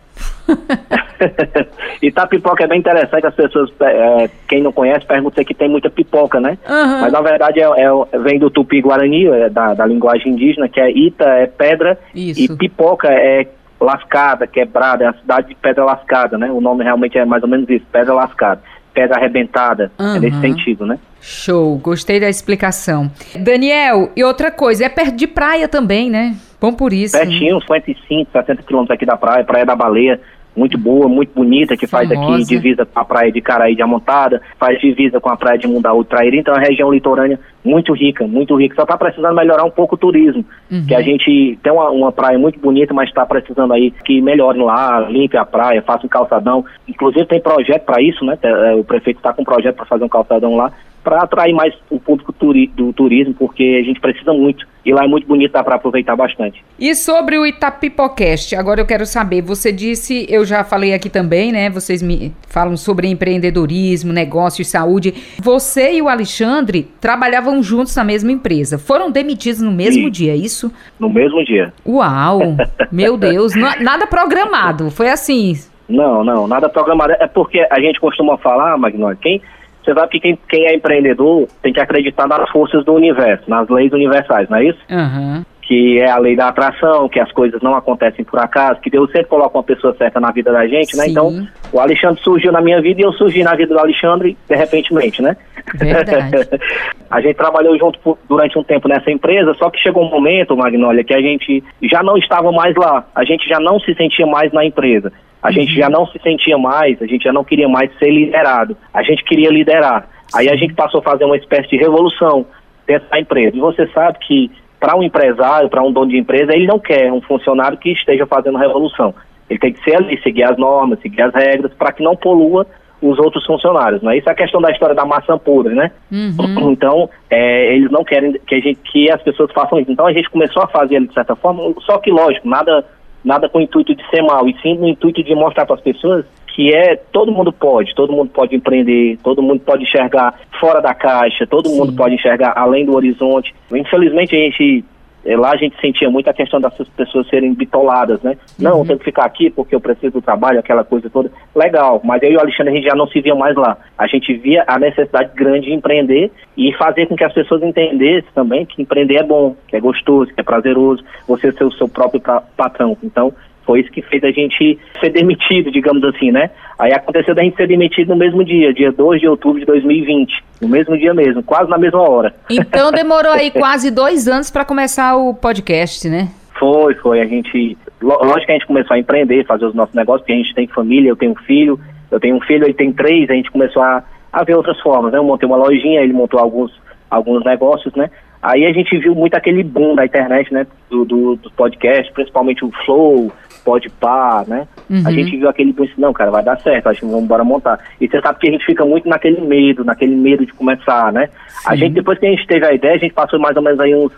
Itapipoca 2.01 2.63
é 2.63 2.69
bem 2.69 2.79
interessante, 2.79 3.27
as 3.27 3.35
pessoas, 3.35 3.73
é, 3.81 4.31
quem 4.47 4.63
não 4.63 4.71
conhece, 4.71 5.05
pergunta 5.05 5.45
que 5.45 5.53
tem 5.53 5.69
muita 5.69 5.91
pipoca, 5.91 6.39
né? 6.39 6.59
Uhum. 6.69 7.01
Mas 7.01 7.13
na 7.13 7.21
verdade 7.23 7.59
é, 7.61 7.65
é, 7.65 8.19
vem 8.21 8.39
do 8.39 8.51
tupi-guarani, 8.51 9.27
é 9.27 9.51
da, 9.51 9.75
da 9.75 9.85
linguagem 9.85 10.33
indígena, 10.33 10.69
que 10.69 10.79
é 10.79 10.89
Ita 10.89 11.25
é 11.25 11.47
pedra 11.49 11.99
Isso. 12.15 12.41
e 12.41 12.57
pipoca 12.57 13.09
é 13.09 13.49
lascada, 13.81 14.47
quebrada, 14.47 15.05
é 15.05 15.09
a 15.09 15.15
cidade 15.15 15.49
de 15.49 15.55
pedra 15.57 15.85
lascada, 15.85 16.39
né? 16.39 16.53
O 16.53 16.61
nome 16.61 16.85
realmente 16.85 17.19
é 17.19 17.25
mais 17.25 17.43
ou 17.43 17.49
menos 17.49 17.69
isso, 17.69 17.85
pedra 17.91 18.15
lascada 18.15 18.61
pedra 18.93 19.17
arrebentada, 19.17 19.91
uhum. 19.99 20.17
é 20.17 20.21
nesse 20.21 20.41
sentido, 20.41 20.87
né? 20.87 20.99
Show, 21.21 21.77
gostei 21.79 22.19
da 22.19 22.29
explicação. 22.29 23.11
Daniel, 23.39 24.11
e 24.17 24.25
outra 24.25 24.51
coisa, 24.51 24.85
é 24.85 24.89
perto 24.89 25.17
de 25.17 25.27
praia 25.27 25.69
também, 25.69 26.11
né? 26.11 26.37
Bom 26.61 26.73
por 26.73 26.93
isso. 26.93 27.17
Pertinho, 27.17 27.57
né? 27.57 27.61
55, 27.63 28.33
70 28.33 28.63
quilômetros 28.63 28.95
aqui 28.95 29.07
da 29.07 29.17
praia, 29.17 29.45
Praia 29.45 29.65
da 29.65 29.75
Baleia, 29.75 30.21
muito 30.57 30.77
boa, 30.77 31.09
muito 31.09 31.33
bonita, 31.35 31.77
que 31.77 31.87
faz 31.87 32.09
Famosa. 32.09 32.35
aqui 32.35 32.45
divisa 32.45 32.85
com 32.85 33.01
a 33.01 33.05
praia 33.05 33.31
de 33.31 33.41
Caraí 33.41 33.75
de 33.75 33.83
Amontada, 33.83 34.41
faz 34.59 34.81
divisa 34.81 35.21
com 35.21 35.31
a 35.31 35.37
praia 35.37 35.59
de 35.59 35.67
Mundaú 35.67 36.05
Traíra, 36.05 36.37
então 36.37 36.55
é 36.55 36.59
uma 36.59 36.67
região 36.67 36.93
litorânea 36.93 37.39
muito 37.65 37.93
rica, 37.93 38.27
muito 38.27 38.57
rica. 38.57 38.75
Só 38.75 38.83
está 38.83 38.97
precisando 38.97 39.35
melhorar 39.35 39.65
um 39.65 39.71
pouco 39.71 39.95
o 39.95 39.99
turismo, 39.99 40.45
uhum. 40.71 40.87
que 40.87 40.95
a 40.95 41.03
gente 41.03 41.59
tem 41.63 41.73
uma, 41.73 41.91
uma 41.91 42.13
praia 42.13 42.39
muito 42.39 42.59
bonita, 42.59 42.93
mas 42.95 43.09
está 43.09 43.25
precisando 43.25 43.73
aí 43.73 43.93
que 44.05 44.21
melhorem 44.21 44.63
lá, 44.63 45.01
limpe 45.01 45.37
a 45.37 45.45
praia, 45.45 45.83
faça 45.83 46.07
um 46.07 46.09
calçadão. 46.09 46.65
Inclusive 46.89 47.27
tem 47.27 47.41
projeto 47.41 47.85
para 47.85 48.03
isso, 48.03 48.25
né? 48.25 48.39
É, 48.43 48.75
o 48.75 48.85
prefeito 48.85 49.19
está 49.19 49.33
com 49.33 49.43
um 49.43 49.45
projeto 49.45 49.77
para 49.77 49.87
fazer 49.87 50.05
um 50.05 50.09
calçadão 50.09 50.57
lá 50.57 50.73
para 51.03 51.23
atrair 51.23 51.55
mais 51.55 51.75
o 51.89 51.99
público 51.99 52.33
turi 52.33 52.67
do 52.69 52.93
turismo, 52.93 53.35
porque 53.35 53.79
a 53.81 53.85
gente 53.85 54.01
precisa 54.01 54.33
muito. 54.33 54.67
E 54.85 54.93
lá 54.93 55.05
é 55.05 55.07
muito 55.07 55.27
bonito, 55.27 55.53
dá 55.53 55.63
para 55.63 55.77
aproveitar 55.77 56.17
bastante. 56.17 56.65
E 56.79 56.95
sobre 56.95 57.39
o 57.39 57.45
Itapipocast, 57.45 58.57
agora 58.57 58.81
eu 58.81 58.87
quero 58.87 59.05
saber, 59.05 59.43
você 59.43 59.71
disse, 59.71 60.27
eu 60.29 60.45
já 60.45 60.65
falei 60.65 60.95
aqui 60.95 61.11
também, 61.11 61.53
né? 61.53 61.69
Vocês 61.69 62.03
me 62.03 62.33
falam 62.49 62.77
sobre 62.77 63.07
empreendedorismo, 63.09 64.13
negócios, 64.13 64.69
saúde. 64.69 65.13
Você 65.43 65.95
e 65.95 66.03
o 66.03 66.09
Alexandre 66.09 66.89
trabalhavam 66.99 67.63
juntos 67.63 67.95
na 67.95 68.05
mesma 68.05 68.33
empresa. 68.33 68.79
Foram 68.79 69.11
demitidos 69.11 69.61
no 69.61 69.71
mesmo 69.71 70.05
Sim. 70.05 70.11
dia, 70.11 70.33
é 70.33 70.37
isso? 70.37 70.73
No 70.99 71.11
mesmo 71.11 71.45
dia. 71.45 71.73
Uau! 71.87 72.57
Meu 72.91 73.19
Deus, 73.19 73.55
nada 73.55 74.07
programado, 74.07 74.91
foi 74.91 75.11
assim. 75.11 75.55
Não, 75.91 76.25
não, 76.25 76.47
nada 76.47 76.69
programado. 76.69 77.13
É 77.15 77.27
porque 77.27 77.67
a 77.71 77.81
gente 77.81 78.01
costuma 78.01 78.39
falar, 78.39 78.79
Magnólia, 78.79 79.19
quem 79.21 79.43
você 79.91 79.95
sabe 79.95 80.13
que 80.13 80.21
quem, 80.21 80.39
quem, 80.49 80.67
é 80.67 80.75
empreendedor 80.75 81.49
tem 81.63 81.73
que 81.73 81.81
acreditar 81.81 82.27
nas 82.29 82.49
forças 82.51 82.85
do 82.85 82.95
universo, 82.95 83.49
nas 83.49 83.69
leis 83.69 83.93
universais, 83.93 84.49
não 84.49 84.59
é 84.59 84.65
isso? 84.65 84.79
Uhum. 84.89 85.45
Que 85.63 86.01
é 86.01 86.11
a 86.11 86.19
lei 86.19 86.35
da 86.35 86.49
atração, 86.49 87.09
que 87.09 87.21
as 87.21 87.31
coisas 87.33 87.61
não 87.63 87.75
acontecem 87.75 88.25
por 88.25 88.39
acaso, 88.41 88.81
que 88.81 88.91
Deus 88.91 89.11
sempre 89.11 89.29
coloca 89.29 89.57
uma 89.57 89.65
pessoa 89.65 89.95
certa 89.97 90.19
na 90.19 90.33
vida 90.33 90.53
da 90.53 90.67
gente, 90.67 90.97
né? 90.97 91.05
Sim. 91.05 91.07
né? 91.07 91.09
Então, 91.09 91.49
o 91.73 91.81
Alexandre 91.81 92.21
surgiu 92.23 92.51
na 92.51 92.61
minha 92.61 92.81
vida 92.81 93.01
e 93.01 93.05
eu 93.05 93.13
surgi 93.13 93.43
na 93.43 93.55
vida 93.55 93.75
do 93.75 93.81
Alexandre, 93.81 94.37
de 94.49 94.57
repentemente, 94.57 95.23
né? 95.23 95.37
A 97.11 97.21
gente 97.21 97.35
trabalhou 97.35 97.77
junto 97.77 97.99
por, 97.99 98.19
durante 98.29 98.57
um 98.57 98.63
tempo 98.63 98.89
nessa 98.89 99.11
empresa, 99.11 99.55
só 99.55 99.69
que 99.69 99.81
chegou 99.81 100.05
um 100.05 100.11
momento, 100.11 100.57
Magnólia, 100.57 101.03
que 101.03 101.13
a 101.13 101.21
gente 101.21 101.63
já 101.83 102.05
não 102.05 102.17
estava 102.17 102.53
mais 102.53 102.75
lá, 102.77 103.05
a 103.15 103.25
gente 103.25 103.49
já 103.49 103.59
não 103.59 103.81
se 103.81 103.93
sentia 103.95 104.27
mais 104.27 104.53
na 104.53 104.65
empresa. 104.65 105.13
A 105.43 105.51
gente 105.51 105.75
já 105.75 105.89
não 105.89 106.07
se 106.07 106.19
sentia 106.19 106.59
mais, 106.59 107.01
a 107.01 107.07
gente 107.07 107.25
já 107.25 107.33
não 107.33 107.45
queria 107.45 107.69
mais 107.69 107.91
ser 107.99 108.11
liderado, 108.11 108.77
a 108.93 109.03
gente 109.03 109.25
queria 109.25 109.51
liderar. 109.51 110.09
Aí 110.35 110.49
a 110.49 110.57
gente 110.57 110.75
passou 110.75 111.01
a 111.01 111.03
fazer 111.03 111.25
uma 111.25 111.37
espécie 111.37 111.69
de 111.69 111.77
revolução 111.77 112.47
dentro 112.87 113.09
da 113.09 113.19
empresa. 113.19 113.57
E 113.57 113.61
você 113.61 113.87
sabe 113.89 114.19
que 114.21 114.51
para 114.79 114.97
um 114.97 115.03
empresário, 115.03 115.69
para 115.69 115.83
um 115.83 115.93
dono 115.93 116.11
de 116.11 116.19
empresa, 116.19 116.55
ele 116.55 116.67
não 116.67 116.79
quer 116.79 117.13
um 117.13 117.21
funcionário 117.21 117.79
que 117.79 117.93
esteja 117.93 118.27
fazendo 118.27 118.59
revolução. 118.59 119.15
Ele 119.49 119.59
tem 119.59 119.73
que 119.73 119.83
ser 119.83 119.97
ali, 119.97 120.21
seguir 120.23 120.45
as 120.45 120.57
normas, 120.57 121.01
seguir 121.01 121.23
as 121.23 121.35
regras, 121.35 121.73
para 121.75 121.93
que 121.93 122.03
não 122.03 122.17
polua 122.17 122.67
os 123.03 123.19
outros 123.19 123.45
funcionários. 123.47 124.03
Né? 124.03 124.19
Isso 124.19 124.29
é 124.29 124.33
a 124.33 124.37
questão 124.37 124.61
da 124.61 124.71
história 124.71 124.95
da 124.95 125.05
maçã 125.05 125.37
podre, 125.39 125.75
né? 125.75 125.91
Uhum. 126.11 126.71
Então, 126.81 127.11
é, 127.29 127.75
eles 127.75 127.91
não 127.91 128.05
querem 128.05 128.33
que, 128.47 128.61
gente, 128.61 128.81
que 128.91 129.11
as 129.11 129.21
pessoas 129.23 129.51
façam 129.53 129.79
isso. 129.81 129.91
Então, 129.91 130.07
a 130.07 130.13
gente 130.13 130.31
começou 130.31 130.63
a 130.63 130.69
fazer 130.69 131.01
de 131.01 131.13
certa 131.13 131.35
forma, 131.35 131.75
só 131.81 131.99
que, 131.99 132.11
lógico, 132.11 132.49
nada 132.49 132.85
nada 133.25 133.49
com 133.49 133.59
o 133.59 133.61
intuito 133.61 133.95
de 133.95 134.09
ser 134.11 134.23
mal, 134.23 134.49
e 134.49 134.57
sim 134.61 134.77
no 134.77 134.89
intuito 134.89 135.23
de 135.23 135.35
mostrar 135.35 135.67
para 135.67 135.77
as 135.77 135.83
pessoas 135.83 136.25
que 136.55 136.75
é 136.75 136.97
todo 136.97 137.33
mundo 137.33 137.53
pode, 137.53 137.95
todo 137.95 138.13
mundo 138.13 138.31
pode 138.31 138.55
empreender, 138.55 139.19
todo 139.23 139.43
mundo 139.43 139.61
pode 139.61 139.85
enxergar 139.85 140.39
fora 140.59 140.81
da 140.81 140.93
caixa, 140.95 141.47
todo 141.47 141.69
sim. 141.69 141.79
mundo 141.79 141.93
pode 141.95 142.15
enxergar 142.15 142.53
além 142.57 142.85
do 142.85 142.95
horizonte. 142.95 143.55
Infelizmente 143.73 144.35
a 144.35 144.39
gente 144.39 144.85
lá 145.25 145.53
a 145.53 145.57
gente 145.57 145.79
sentia 145.81 146.11
muito 146.11 146.29
a 146.31 146.33
questão 146.33 146.61
dessas 146.61 146.89
pessoas 146.89 147.29
serem 147.29 147.53
bitoladas, 147.53 148.21
né? 148.23 148.37
Não, 148.59 148.79
uhum. 148.79 148.87
tenho 148.87 148.99
que 148.99 149.05
ficar 149.05 149.25
aqui 149.25 149.51
porque 149.51 149.75
eu 149.75 149.81
preciso 149.81 150.15
do 150.15 150.23
trabalho, 150.23 150.59
aquela 150.59 150.85
coisa 150.85 151.11
toda. 151.11 151.31
Legal, 151.55 152.01
mas 152.05 152.23
eu 152.23 152.33
e 152.33 152.37
o 152.37 152.41
Alexandre 152.41 152.73
a 152.73 152.77
gente 152.77 152.89
já 152.89 152.95
não 152.95 153.07
se 153.07 153.21
via 153.21 153.35
mais 153.35 153.55
lá. 153.57 153.77
A 153.99 154.07
gente 154.07 154.33
via 154.35 154.65
a 154.67 154.79
necessidade 154.79 155.31
grande 155.35 155.67
de 155.67 155.73
empreender 155.75 156.31
e 156.57 156.73
fazer 156.75 157.07
com 157.07 157.17
que 157.17 157.25
as 157.25 157.33
pessoas 157.33 157.63
entendessem 157.63 158.31
também 158.35 158.65
que 158.65 158.81
empreender 158.81 159.17
é 159.17 159.23
bom, 159.23 159.55
que 159.69 159.77
é 159.77 159.81
gostoso, 159.81 160.33
que 160.33 160.41
é 160.41 160.45
prazeroso, 160.45 161.05
você 161.29 161.53
ser 161.53 161.65
o 161.65 161.73
seu 161.73 161.89
próprio 161.89 162.21
patrão. 162.57 162.97
Então, 163.03 163.33
foi 163.71 163.83
isso 163.83 163.93
que 163.93 164.03
fez 164.03 164.25
a 164.25 164.33
gente 164.33 164.77
ser 164.99 165.11
demitido, 165.11 165.71
digamos 165.71 166.03
assim, 166.03 166.33
né? 166.33 166.51
Aí 166.77 166.93
aconteceu 166.93 167.37
da 167.37 167.45
gente 167.45 167.57
ser 167.57 167.69
demitido 167.69 168.09
no 168.09 168.17
mesmo 168.17 168.45
dia, 168.45 168.75
dia 168.75 168.91
2 168.91 169.21
de 169.21 169.29
outubro 169.29 169.61
de 169.61 169.67
2020, 169.67 170.33
no 170.61 170.69
mesmo 170.69 170.99
dia 170.99 171.15
mesmo, 171.15 171.41
quase 171.41 171.71
na 171.71 171.79
mesma 171.79 172.01
hora. 172.01 172.35
Então 172.51 172.91
demorou 172.91 173.31
aí 173.31 173.49
quase 173.53 173.93
dois 173.93 174.27
anos 174.27 174.51
para 174.51 174.65
começar 174.65 175.15
o 175.15 175.33
podcast, 175.35 176.09
né? 176.09 176.31
Foi, 176.59 176.97
foi. 176.97 177.21
A 177.21 177.27
gente, 177.27 177.79
lógico 178.03 178.47
que 178.47 178.51
a 178.51 178.55
gente 178.55 178.67
começou 178.67 178.97
a 178.97 178.99
empreender, 178.99 179.47
fazer 179.47 179.67
os 179.67 179.75
nossos 179.75 179.95
negócios, 179.95 180.23
porque 180.23 180.33
a 180.33 180.37
gente 180.43 180.53
tem 180.53 180.67
família, 180.67 181.11
eu 181.11 181.17
tenho 181.17 181.31
um 181.31 181.43
filho, 181.47 181.79
eu 182.11 182.19
tenho 182.19 182.35
um 182.35 182.41
filho, 182.41 182.65
ele 182.65 182.75
tem 182.75 182.93
três, 182.93 183.31
a 183.31 183.35
gente 183.35 183.53
começou 183.53 183.83
a, 183.85 184.03
a 184.33 184.43
ver 184.43 184.57
outras 184.57 184.81
formas, 184.81 185.13
né? 185.13 185.19
Eu 185.19 185.25
montei 185.25 185.47
uma 185.47 185.57
lojinha, 185.57 186.01
ele 186.01 186.13
montou 186.13 186.41
alguns, 186.41 186.73
alguns 187.09 187.45
negócios, 187.45 187.95
né? 187.95 188.11
Aí 188.43 188.65
a 188.65 188.73
gente 188.73 188.99
viu 188.99 189.15
muito 189.15 189.35
aquele 189.35 189.63
boom 189.63 189.95
da 189.95 190.07
internet, 190.07 190.53
né? 190.53 190.67
Do, 190.89 191.05
do, 191.05 191.37
do 191.37 191.51
podcast, 191.53 192.13
principalmente 192.13 192.65
o 192.65 192.73
Flow, 192.85 193.31
Podpah, 193.65 194.45
né? 194.47 194.67
Uhum. 194.89 195.03
A 195.07 195.11
gente 195.11 195.37
viu 195.37 195.49
aquele 195.49 195.73
boom 195.73 195.87
não, 195.99 196.13
cara, 196.13 196.31
vai 196.31 196.43
dar 196.43 196.61
certo, 196.61 196.89
acho 196.89 197.01
que 197.01 197.07
vamos 197.07 197.25
embora 197.25 197.45
montar. 197.45 197.79
E 198.01 198.09
você 198.09 198.21
sabe 198.21 198.39
que 198.39 198.49
a 198.49 198.53
gente 198.53 198.65
fica 198.65 198.85
muito 198.85 199.09
naquele 199.09 199.41
medo, 199.41 199.85
naquele 199.85 200.15
medo 200.15 200.45
de 200.45 200.53
começar, 200.53 201.13
né? 201.13 201.29
Sim. 201.49 201.65
A 201.67 201.77
gente, 201.77 201.95
depois 201.95 202.19
que 202.19 202.27
a 202.27 202.31
gente 202.31 202.47
teve 202.47 202.67
a 202.67 202.73
ideia, 202.73 202.95
a 202.95 202.99
gente 202.99 203.15
passou 203.15 203.39
mais 203.39 203.57
ou 203.57 203.63
menos 203.63 203.81
aí 203.81 203.95
uns 203.95 204.13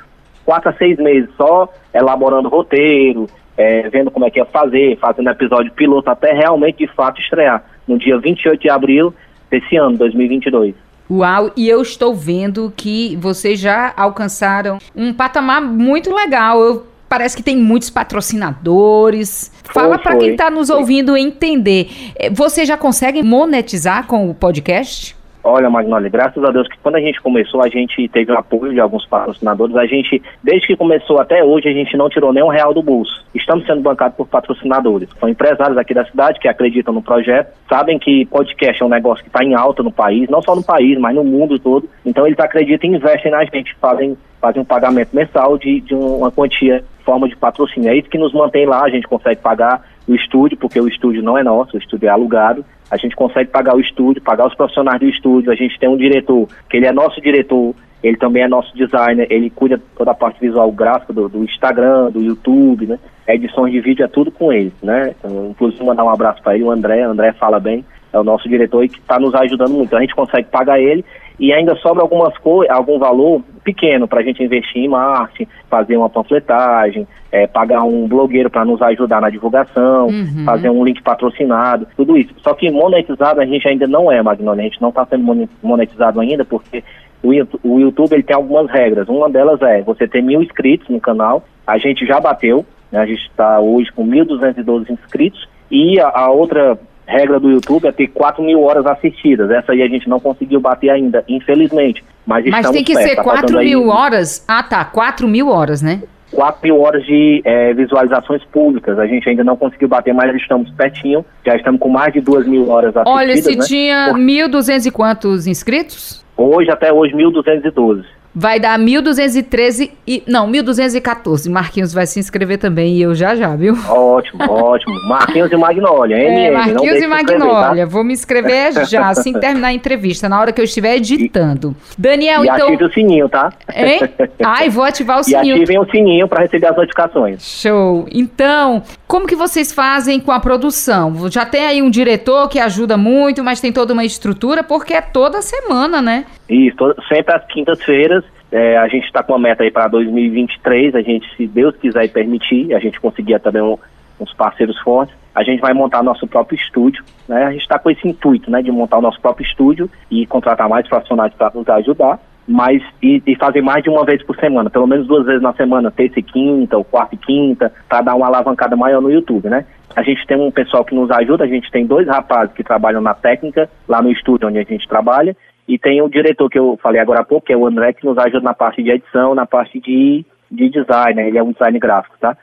quatro 0.45 0.71
a 0.71 0.73
seis 0.75 0.99
meses 0.99 1.29
só 1.37 1.69
elaborando 1.95 2.49
roteiro, 2.49 3.27
é, 3.57 3.89
vendo 3.89 4.11
como 4.11 4.27
é 4.27 4.31
que 4.31 4.39
ia 4.39 4.45
fazer, 4.45 4.99
fazendo 4.99 5.31
episódio 5.31 5.73
piloto, 5.73 6.11
até 6.11 6.33
realmente, 6.33 6.79
de 6.79 6.87
fato, 6.89 7.21
estrear 7.21 7.63
no 7.87 7.99
dia 7.99 8.19
28 8.19 8.61
de 8.61 8.71
abril 8.71 9.15
desse 9.51 9.77
ano, 9.77 9.97
2022. 9.99 10.75
Uau, 11.11 11.51
e 11.57 11.69
eu 11.69 11.83
estou 11.83 12.15
vendo 12.15 12.73
que 12.75 13.17
vocês 13.17 13.61
já 13.61 13.93
alcançaram 13.97 14.79
um 14.97 15.13
patamar 15.13 15.61
muito 15.61 16.15
legal. 16.15 16.59
Eu, 16.61 16.87
parece 17.13 17.37
que 17.37 17.43
tem 17.43 17.59
muitos 17.59 17.91
patrocinadores. 17.91 19.53
Fala 19.65 19.99
para 19.99 20.17
quem 20.17 20.31
está 20.31 20.51
nos 20.51 20.71
ouvindo 20.71 21.15
entender. 21.15 21.91
É, 22.17 22.31
você 22.31 22.65
já 22.65 22.79
consegue 22.79 23.23
monetizar 23.23 24.07
com 24.07 24.31
o 24.31 24.35
podcast? 24.35 25.15
Olha, 25.45 25.69
Magnoli, 25.69 26.09
graças 26.09 26.43
a 26.43 26.51
Deus 26.51 26.69
que 26.69 26.79
quando 26.79 26.95
a 26.95 27.01
gente 27.01 27.21
começou, 27.21 27.61
a 27.63 27.69
gente 27.69 28.09
teve 28.09 28.33
o 28.33 28.39
apoio 28.39 28.73
de 28.73 28.81
alguns 28.81 29.05
patrocinadores. 29.05 29.77
A 29.77 29.85
gente, 29.85 30.23
desde 30.43 30.69
que 30.69 30.77
começou 30.77 31.21
até 31.21 31.45
hoje, 31.45 31.69
a 31.69 31.73
gente 31.73 31.97
não 31.99 32.09
tirou 32.09 32.33
nem 32.33 32.45
um 32.45 32.49
real 32.49 32.73
do 32.73 32.83
bolso. 32.83 33.23
Estamos 33.35 33.67
sendo 33.67 33.83
bancados 33.83 34.17
por 34.17 34.27
patrocinadores. 34.27 35.09
São 35.21 35.29
empresários 35.29 35.77
aqui 35.77 35.93
da 35.93 36.07
cidade 36.07 36.39
que 36.39 36.49
acreditam 36.49 36.95
no 36.95 37.03
projeto, 37.03 37.53
sabem 37.69 37.99
que 37.99 38.25
podcast 38.27 38.83
é 38.83 38.87
um 38.87 38.89
negócio 38.89 39.23
que 39.23 39.29
está 39.29 39.45
em 39.45 39.55
alta 39.55 39.83
no 39.83 39.93
país, 39.93 40.31
não 40.31 40.41
só 40.41 40.55
no 40.55 40.63
país, 40.63 40.97
mas 40.99 41.15
no 41.15 41.25
mundo 41.25 41.59
todo. 41.59 41.89
Então 42.07 42.27
eles 42.27 42.39
acreditam 42.39 42.91
e 42.91 42.95
investem 42.95 43.33
na 43.33 43.45
gente, 43.45 43.75
fazem, 43.81 44.17
fazem 44.41 44.63
um 44.63 44.65
pagamento 44.65 45.11
mensal 45.13 45.59
de, 45.59 45.81
de 45.81 45.95
uma 45.95 46.31
quantia, 46.31 46.85
forma 47.03 47.29
de 47.29 47.37
patrocínio. 47.37 47.91
É 47.91 47.97
isso 47.97 48.09
que 48.09 48.19
nos 48.19 48.33
mantém 48.33 48.67
lá, 48.67 48.83
a 48.85 48.91
gente 48.91 49.07
consegue 49.07 49.41
pagar 49.41 49.83
o 50.09 50.15
estúdio, 50.15 50.57
porque 50.57 50.81
o 50.81 50.89
estúdio 50.89 51.23
não 51.23 51.39
é 51.39 51.43
nosso, 51.43 51.77
o 51.77 51.79
estúdio 51.79 52.09
é 52.09 52.11
alugado 52.11 52.65
a 52.93 52.99
gente 52.99 53.17
consegue 53.17 53.49
pagar 53.49 53.75
o 53.75 53.81
estúdio, 53.81 54.21
pagar 54.21 54.47
os 54.47 54.55
profissionais 54.55 55.01
do 55.01 55.09
estúdio, 55.09 55.51
a 55.51 55.55
gente 55.55 55.79
tem 55.81 55.89
um 55.89 55.97
diretor, 55.97 56.47
que 56.69 56.77
ele 56.77 56.85
é 56.85 56.93
nosso 56.93 57.23
diretor, 57.23 57.75
ele 58.03 58.19
também 58.19 58.43
é 58.43 58.49
nosso 58.49 58.77
designer, 58.77 59.27
ele 59.31 59.49
cuida 59.49 59.81
toda 59.97 60.11
a 60.11 60.15
parte 60.15 60.39
visual 60.39 60.71
gráfica 60.71 61.11
do, 61.11 61.27
do 61.27 61.43
Instagram, 61.43 62.11
do 62.11 62.21
YouTube, 62.21 62.87
né? 62.87 62.99
Edições 63.27 63.73
de 63.73 63.81
vídeo 63.81 64.05
é 64.05 64.09
tudo 64.09 64.31
com 64.31 64.53
ele, 64.53 64.71
né? 64.83 65.15
Então, 65.19 65.49
inclusive 65.53 65.83
mandar 65.83 66.05
um 66.05 66.11
abraço 66.11 66.43
para 66.43 66.55
ele, 66.55 66.65
o 66.65 66.71
André, 66.71 67.09
o 67.09 67.13
André 67.13 67.33
fala 67.33 67.59
bem, 67.59 67.83
é 68.13 68.19
o 68.19 68.25
nosso 68.25 68.49
diretor 68.49 68.85
e 68.85 68.89
que 68.89 68.99
está 68.99 69.19
nos 69.19 69.35
ajudando 69.35 69.73
muito. 69.73 69.97
A 69.97 70.01
gente 70.01 70.15
consegue 70.15 70.49
pagar 70.49 70.81
ele 70.81 71.05
e 71.39 71.53
ainda 71.53 71.75
sobra 71.77 72.03
algumas 72.03 72.37
coisas, 72.39 72.75
algum 72.75 72.99
valor 72.99 73.43
pequeno 73.65 74.07
para 74.07 74.21
a 74.21 74.23
gente 74.23 74.43
investir 74.43 74.83
em 74.83 74.89
marketing, 74.89 75.51
fazer 75.69 75.97
uma 75.97 76.11
panfletagem, 76.11 77.07
é, 77.31 77.47
pagar 77.47 77.83
um 77.83 78.07
blogueiro 78.07 78.51
para 78.51 78.65
nos 78.65 78.83
ajudar 78.83 79.21
na 79.21 79.31
divulgação, 79.31 80.09
uhum. 80.09 80.45
fazer 80.45 80.71
um 80.71 80.85
link 80.85 81.03
patrocinado, 81.03 81.87
tudo 81.97 82.17
isso. 82.17 82.35
Só 82.43 82.55
que 82.55 82.71
monetizado 82.71 83.41
a 83.41 83.47
gente 83.47 83.67
ainda 83.67 83.87
não 83.87 84.11
é, 84.13 84.23
Magnone, 84.23 84.61
a 84.61 84.65
gente 84.65 84.83
não 84.83 84.91
está 84.91 85.07
sendo 85.07 85.49
monetizado 85.63 86.21
ainda 86.21 86.45
porque 86.45 86.85
o 87.23 87.79
YouTube 87.79 88.13
ele 88.13 88.23
tem 88.23 88.35
algumas 88.37 88.69
regras. 88.71 89.09
Uma 89.09 89.31
delas 89.31 89.63
é 89.63 89.81
você 89.83 90.09
ter 90.09 90.23
mil 90.23 90.43
inscritos 90.43 90.89
no 90.89 91.01
canal, 91.01 91.45
a 91.67 91.79
gente 91.79 92.05
já 92.05 92.21
bateu, 92.21 92.67
né, 92.91 93.01
a 93.01 93.07
gente 93.07 93.23
está 93.23 93.61
hoje 93.61 93.91
com 93.93 94.07
1.212 94.07 94.91
inscritos, 94.91 95.49
e 95.71 95.99
a, 96.01 96.09
a 96.09 96.31
outra 96.31 96.79
regra 97.07 97.39
do 97.39 97.51
YouTube 97.51 97.87
é 97.87 97.93
ter 97.93 98.09
4 98.09 98.43
mil 98.43 98.63
horas 98.63 98.87
assistidas. 98.87 99.51
Essa 99.51 99.73
aí 99.73 99.83
a 99.83 99.89
gente 99.89 100.09
não 100.09 100.21
conseguiu 100.21 100.61
bater 100.61 100.91
ainda, 100.91 101.25
infelizmente. 101.29 102.05
Mas, 102.27 102.45
mas 102.47 102.71
tem 102.71 102.85
que 102.85 102.95
perto, 102.95 103.09
ser 103.09 103.17
tá 103.17 103.23
4 103.23 103.59
mil 103.59 103.81
aí... 103.81 103.97
horas? 103.97 104.45
Ah, 104.47 104.63
tá. 104.63 104.85
4 104.85 105.27
mil 105.27 105.49
horas, 105.49 105.83
né? 105.83 106.03
4 106.33 106.61
mil 106.63 106.81
horas 106.81 107.05
de 107.05 107.43
é, 107.45 107.75
visualizações 107.75 108.43
públicas. 108.45 108.99
A 108.99 109.07
gente 109.07 109.29
ainda 109.29 109.45
não 109.45 109.57
conseguiu 109.57 109.89
bater, 109.89 110.15
mas 110.15 110.35
estamos 110.35 110.71
pertinho. 110.71 111.25
Já 111.45 111.57
estamos 111.57 111.81
com 111.81 111.89
mais 111.89 112.13
de 112.13 112.21
2 112.21 112.47
mil 112.47 112.71
horas 112.71 112.97
assistidas. 112.97 113.21
Olha, 113.21 113.37
se 113.37 113.57
né? 113.57 113.65
tinha 113.65 114.09
Por... 114.11 114.19
1.200 114.19 114.87
e 114.87 114.91
quantos 114.91 115.47
inscritos? 115.47 116.25
Hoje, 116.37 116.71
até 116.71 116.93
hoje, 116.93 117.15
1.212 117.15 118.05
vai 118.35 118.59
dar 118.59 118.79
1213 118.79 119.93
e 120.07 120.23
não, 120.27 120.47
1214. 120.47 121.51
Marquinhos 121.51 121.93
vai 121.93 122.07
se 122.07 122.19
inscrever 122.19 122.59
também 122.59 122.97
e 122.97 123.03
eu 123.03 123.15
já 123.15 123.35
já, 123.35 123.55
viu? 123.55 123.75
Ótimo, 123.89 124.43
ótimo. 124.51 124.95
Marquinhos 125.09 125.51
e 125.53 125.57
Magnólia, 125.57 126.17
é, 126.17 126.51
Marquinhos 126.51 127.03
e 127.03 127.07
Magnólia. 127.07 127.85
Tá? 127.85 127.91
Vou 127.91 128.05
me 128.05 128.13
inscrever 128.13 128.87
já, 128.87 129.09
assim 129.09 129.33
terminar 129.33 129.69
a 129.69 129.73
entrevista, 129.73 130.29
na 130.29 130.41
hora 130.41 130.53
que 130.53 130.61
eu 130.61 130.65
estiver 130.65 130.97
editando. 130.97 131.75
E, 131.99 132.01
Daniel, 132.01 132.45
e 132.45 132.49
então. 132.49 132.69
ative 132.69 132.85
o 132.85 132.93
sininho, 132.93 133.29
tá? 133.29 133.53
Hein? 133.75 134.01
Ai, 134.43 134.69
vou 134.69 134.85
ativar 134.85 135.21
o 135.21 135.23
sininho. 135.23 135.57
E 135.57 135.63
ativem 135.63 135.79
o 135.79 135.91
sininho 135.91 136.29
para 136.29 136.43
receber 136.43 136.67
as 136.67 136.77
notificações. 136.77 137.43
Show. 137.43 138.07
Então, 138.13 138.83
como 139.07 139.27
que 139.27 139.37
vocês 139.37 139.73
fazem 139.73 140.21
com 140.21 140.33
a 140.33 140.41
produção? 140.41 141.31
Já 141.31 141.45
tem 141.45 141.67
aí 141.67 141.83
um 141.83 141.91
diretor 141.91 142.49
que 142.49 142.59
ajuda 142.59 142.97
muito, 142.97 143.43
mas 143.45 143.61
tem 143.61 143.73
toda 143.73 143.93
uma 143.93 144.05
estrutura, 144.05 144.63
porque 144.63 144.95
é 144.95 145.01
toda 145.01 145.43
semana, 145.43 146.01
né? 146.01 146.25
Isso, 146.49 146.95
sempre 147.09 147.35
às 147.35 147.45
quintas-feiras. 147.47 148.22
É, 148.53 148.77
a 148.77 148.87
gente 148.87 149.07
está 149.07 149.23
com 149.23 149.33
uma 149.33 149.39
meta 149.39 149.63
aí 149.63 149.71
para 149.71 149.89
2023. 149.89 150.95
A 150.95 151.01
gente, 151.01 151.27
se 151.37 151.47
Deus 151.47 151.75
quiser 151.77 152.05
e 152.05 152.09
permitir, 152.09 152.75
a 152.75 152.79
gente 152.79 153.01
conseguir 153.01 153.41
também 153.41 153.63
um, 153.63 153.79
uns 154.21 154.33
parceiros 154.35 154.79
fortes. 154.81 155.17
A 155.35 155.43
gente 155.43 155.61
vai 155.61 155.73
montar 155.73 156.03
nosso 156.03 156.27
próprio 156.27 156.57
estúdio. 156.57 157.03
Né? 157.27 157.45
A 157.45 157.53
gente 157.53 157.63
está 157.63 157.79
com 157.79 157.91
esse 157.91 158.07
intuito 158.07 158.51
né, 158.51 158.61
de 158.61 158.71
montar 158.71 158.99
o 158.99 159.03
nosso 159.03 159.19
próprio 159.21 159.47
estúdio 159.47 159.91
e 160.11 160.27
contratar 160.27 160.69
mais 160.69 160.87
profissionais 160.87 161.33
para 161.33 161.51
nos 161.55 161.67
ajudar 161.67 162.21
mas 162.47 162.83
e, 163.01 163.23
e, 163.27 163.37
fazer 163.37 163.63
mais 163.63 163.85
de 163.85 163.89
uma 163.89 164.05
vez 164.05 164.23
por 164.25 164.37
semana, 164.37 164.69
pelo 164.69 164.87
menos 164.87 165.07
duas 165.07 165.25
vezes 165.25 165.41
na 165.41 165.53
semana, 165.53 165.91
terça 165.91 166.19
e 166.19 166.23
quinta, 166.23 166.77
ou 166.77 166.85
quarta 166.85 167.15
e 167.15 167.19
quinta, 167.19 167.73
para 167.89 168.03
dar 168.03 168.15
uma 168.15 168.27
alavancada 168.27 168.77
maior 168.77 169.01
no 169.01 169.13
YouTube, 169.13 169.49
né? 169.49 169.65
A 169.95 170.03
gente 170.03 170.27
tem 170.27 170.37
um 170.37 170.51
pessoal 170.51 170.85
que 170.85 170.95
nos 170.95 171.11
ajuda, 171.11 171.45
a 171.45 171.47
gente 171.47 171.71
tem 171.71 171.87
dois 171.87 172.09
rapazes 172.09 172.55
que 172.55 172.65
trabalham 172.65 173.01
na 173.01 173.15
técnica, 173.15 173.69
lá 173.87 174.01
no 174.01 174.11
estúdio 174.11 174.49
onde 174.49 174.59
a 174.59 174.65
gente 174.65 174.89
trabalha, 174.89 175.37
e 175.73 175.79
tem 175.79 176.03
o 176.03 176.09
diretor 176.09 176.51
que 176.51 176.59
eu 176.59 176.79
falei 176.83 177.01
agora 177.01 177.21
há 177.21 177.25
pouco, 177.25 177.47
que 177.47 177.53
é 177.53 177.57
o 177.57 177.67
André, 177.67 177.95
que 177.95 178.05
nos 178.05 178.19
ajuda 178.19 178.41
na 178.41 178.53
parte 178.53 178.83
de 178.83 178.91
edição, 178.91 179.35
na 179.35 179.47
parte 179.47 179.81
de, 179.81 180.23
de 180.51 180.69
design, 180.69 181.15
né? 181.15 181.29
ele 181.29 181.39
é 181.39 181.43
um 181.43 181.53
design 181.53 181.79
gráfico, 181.79 182.15
tá? 182.21 182.37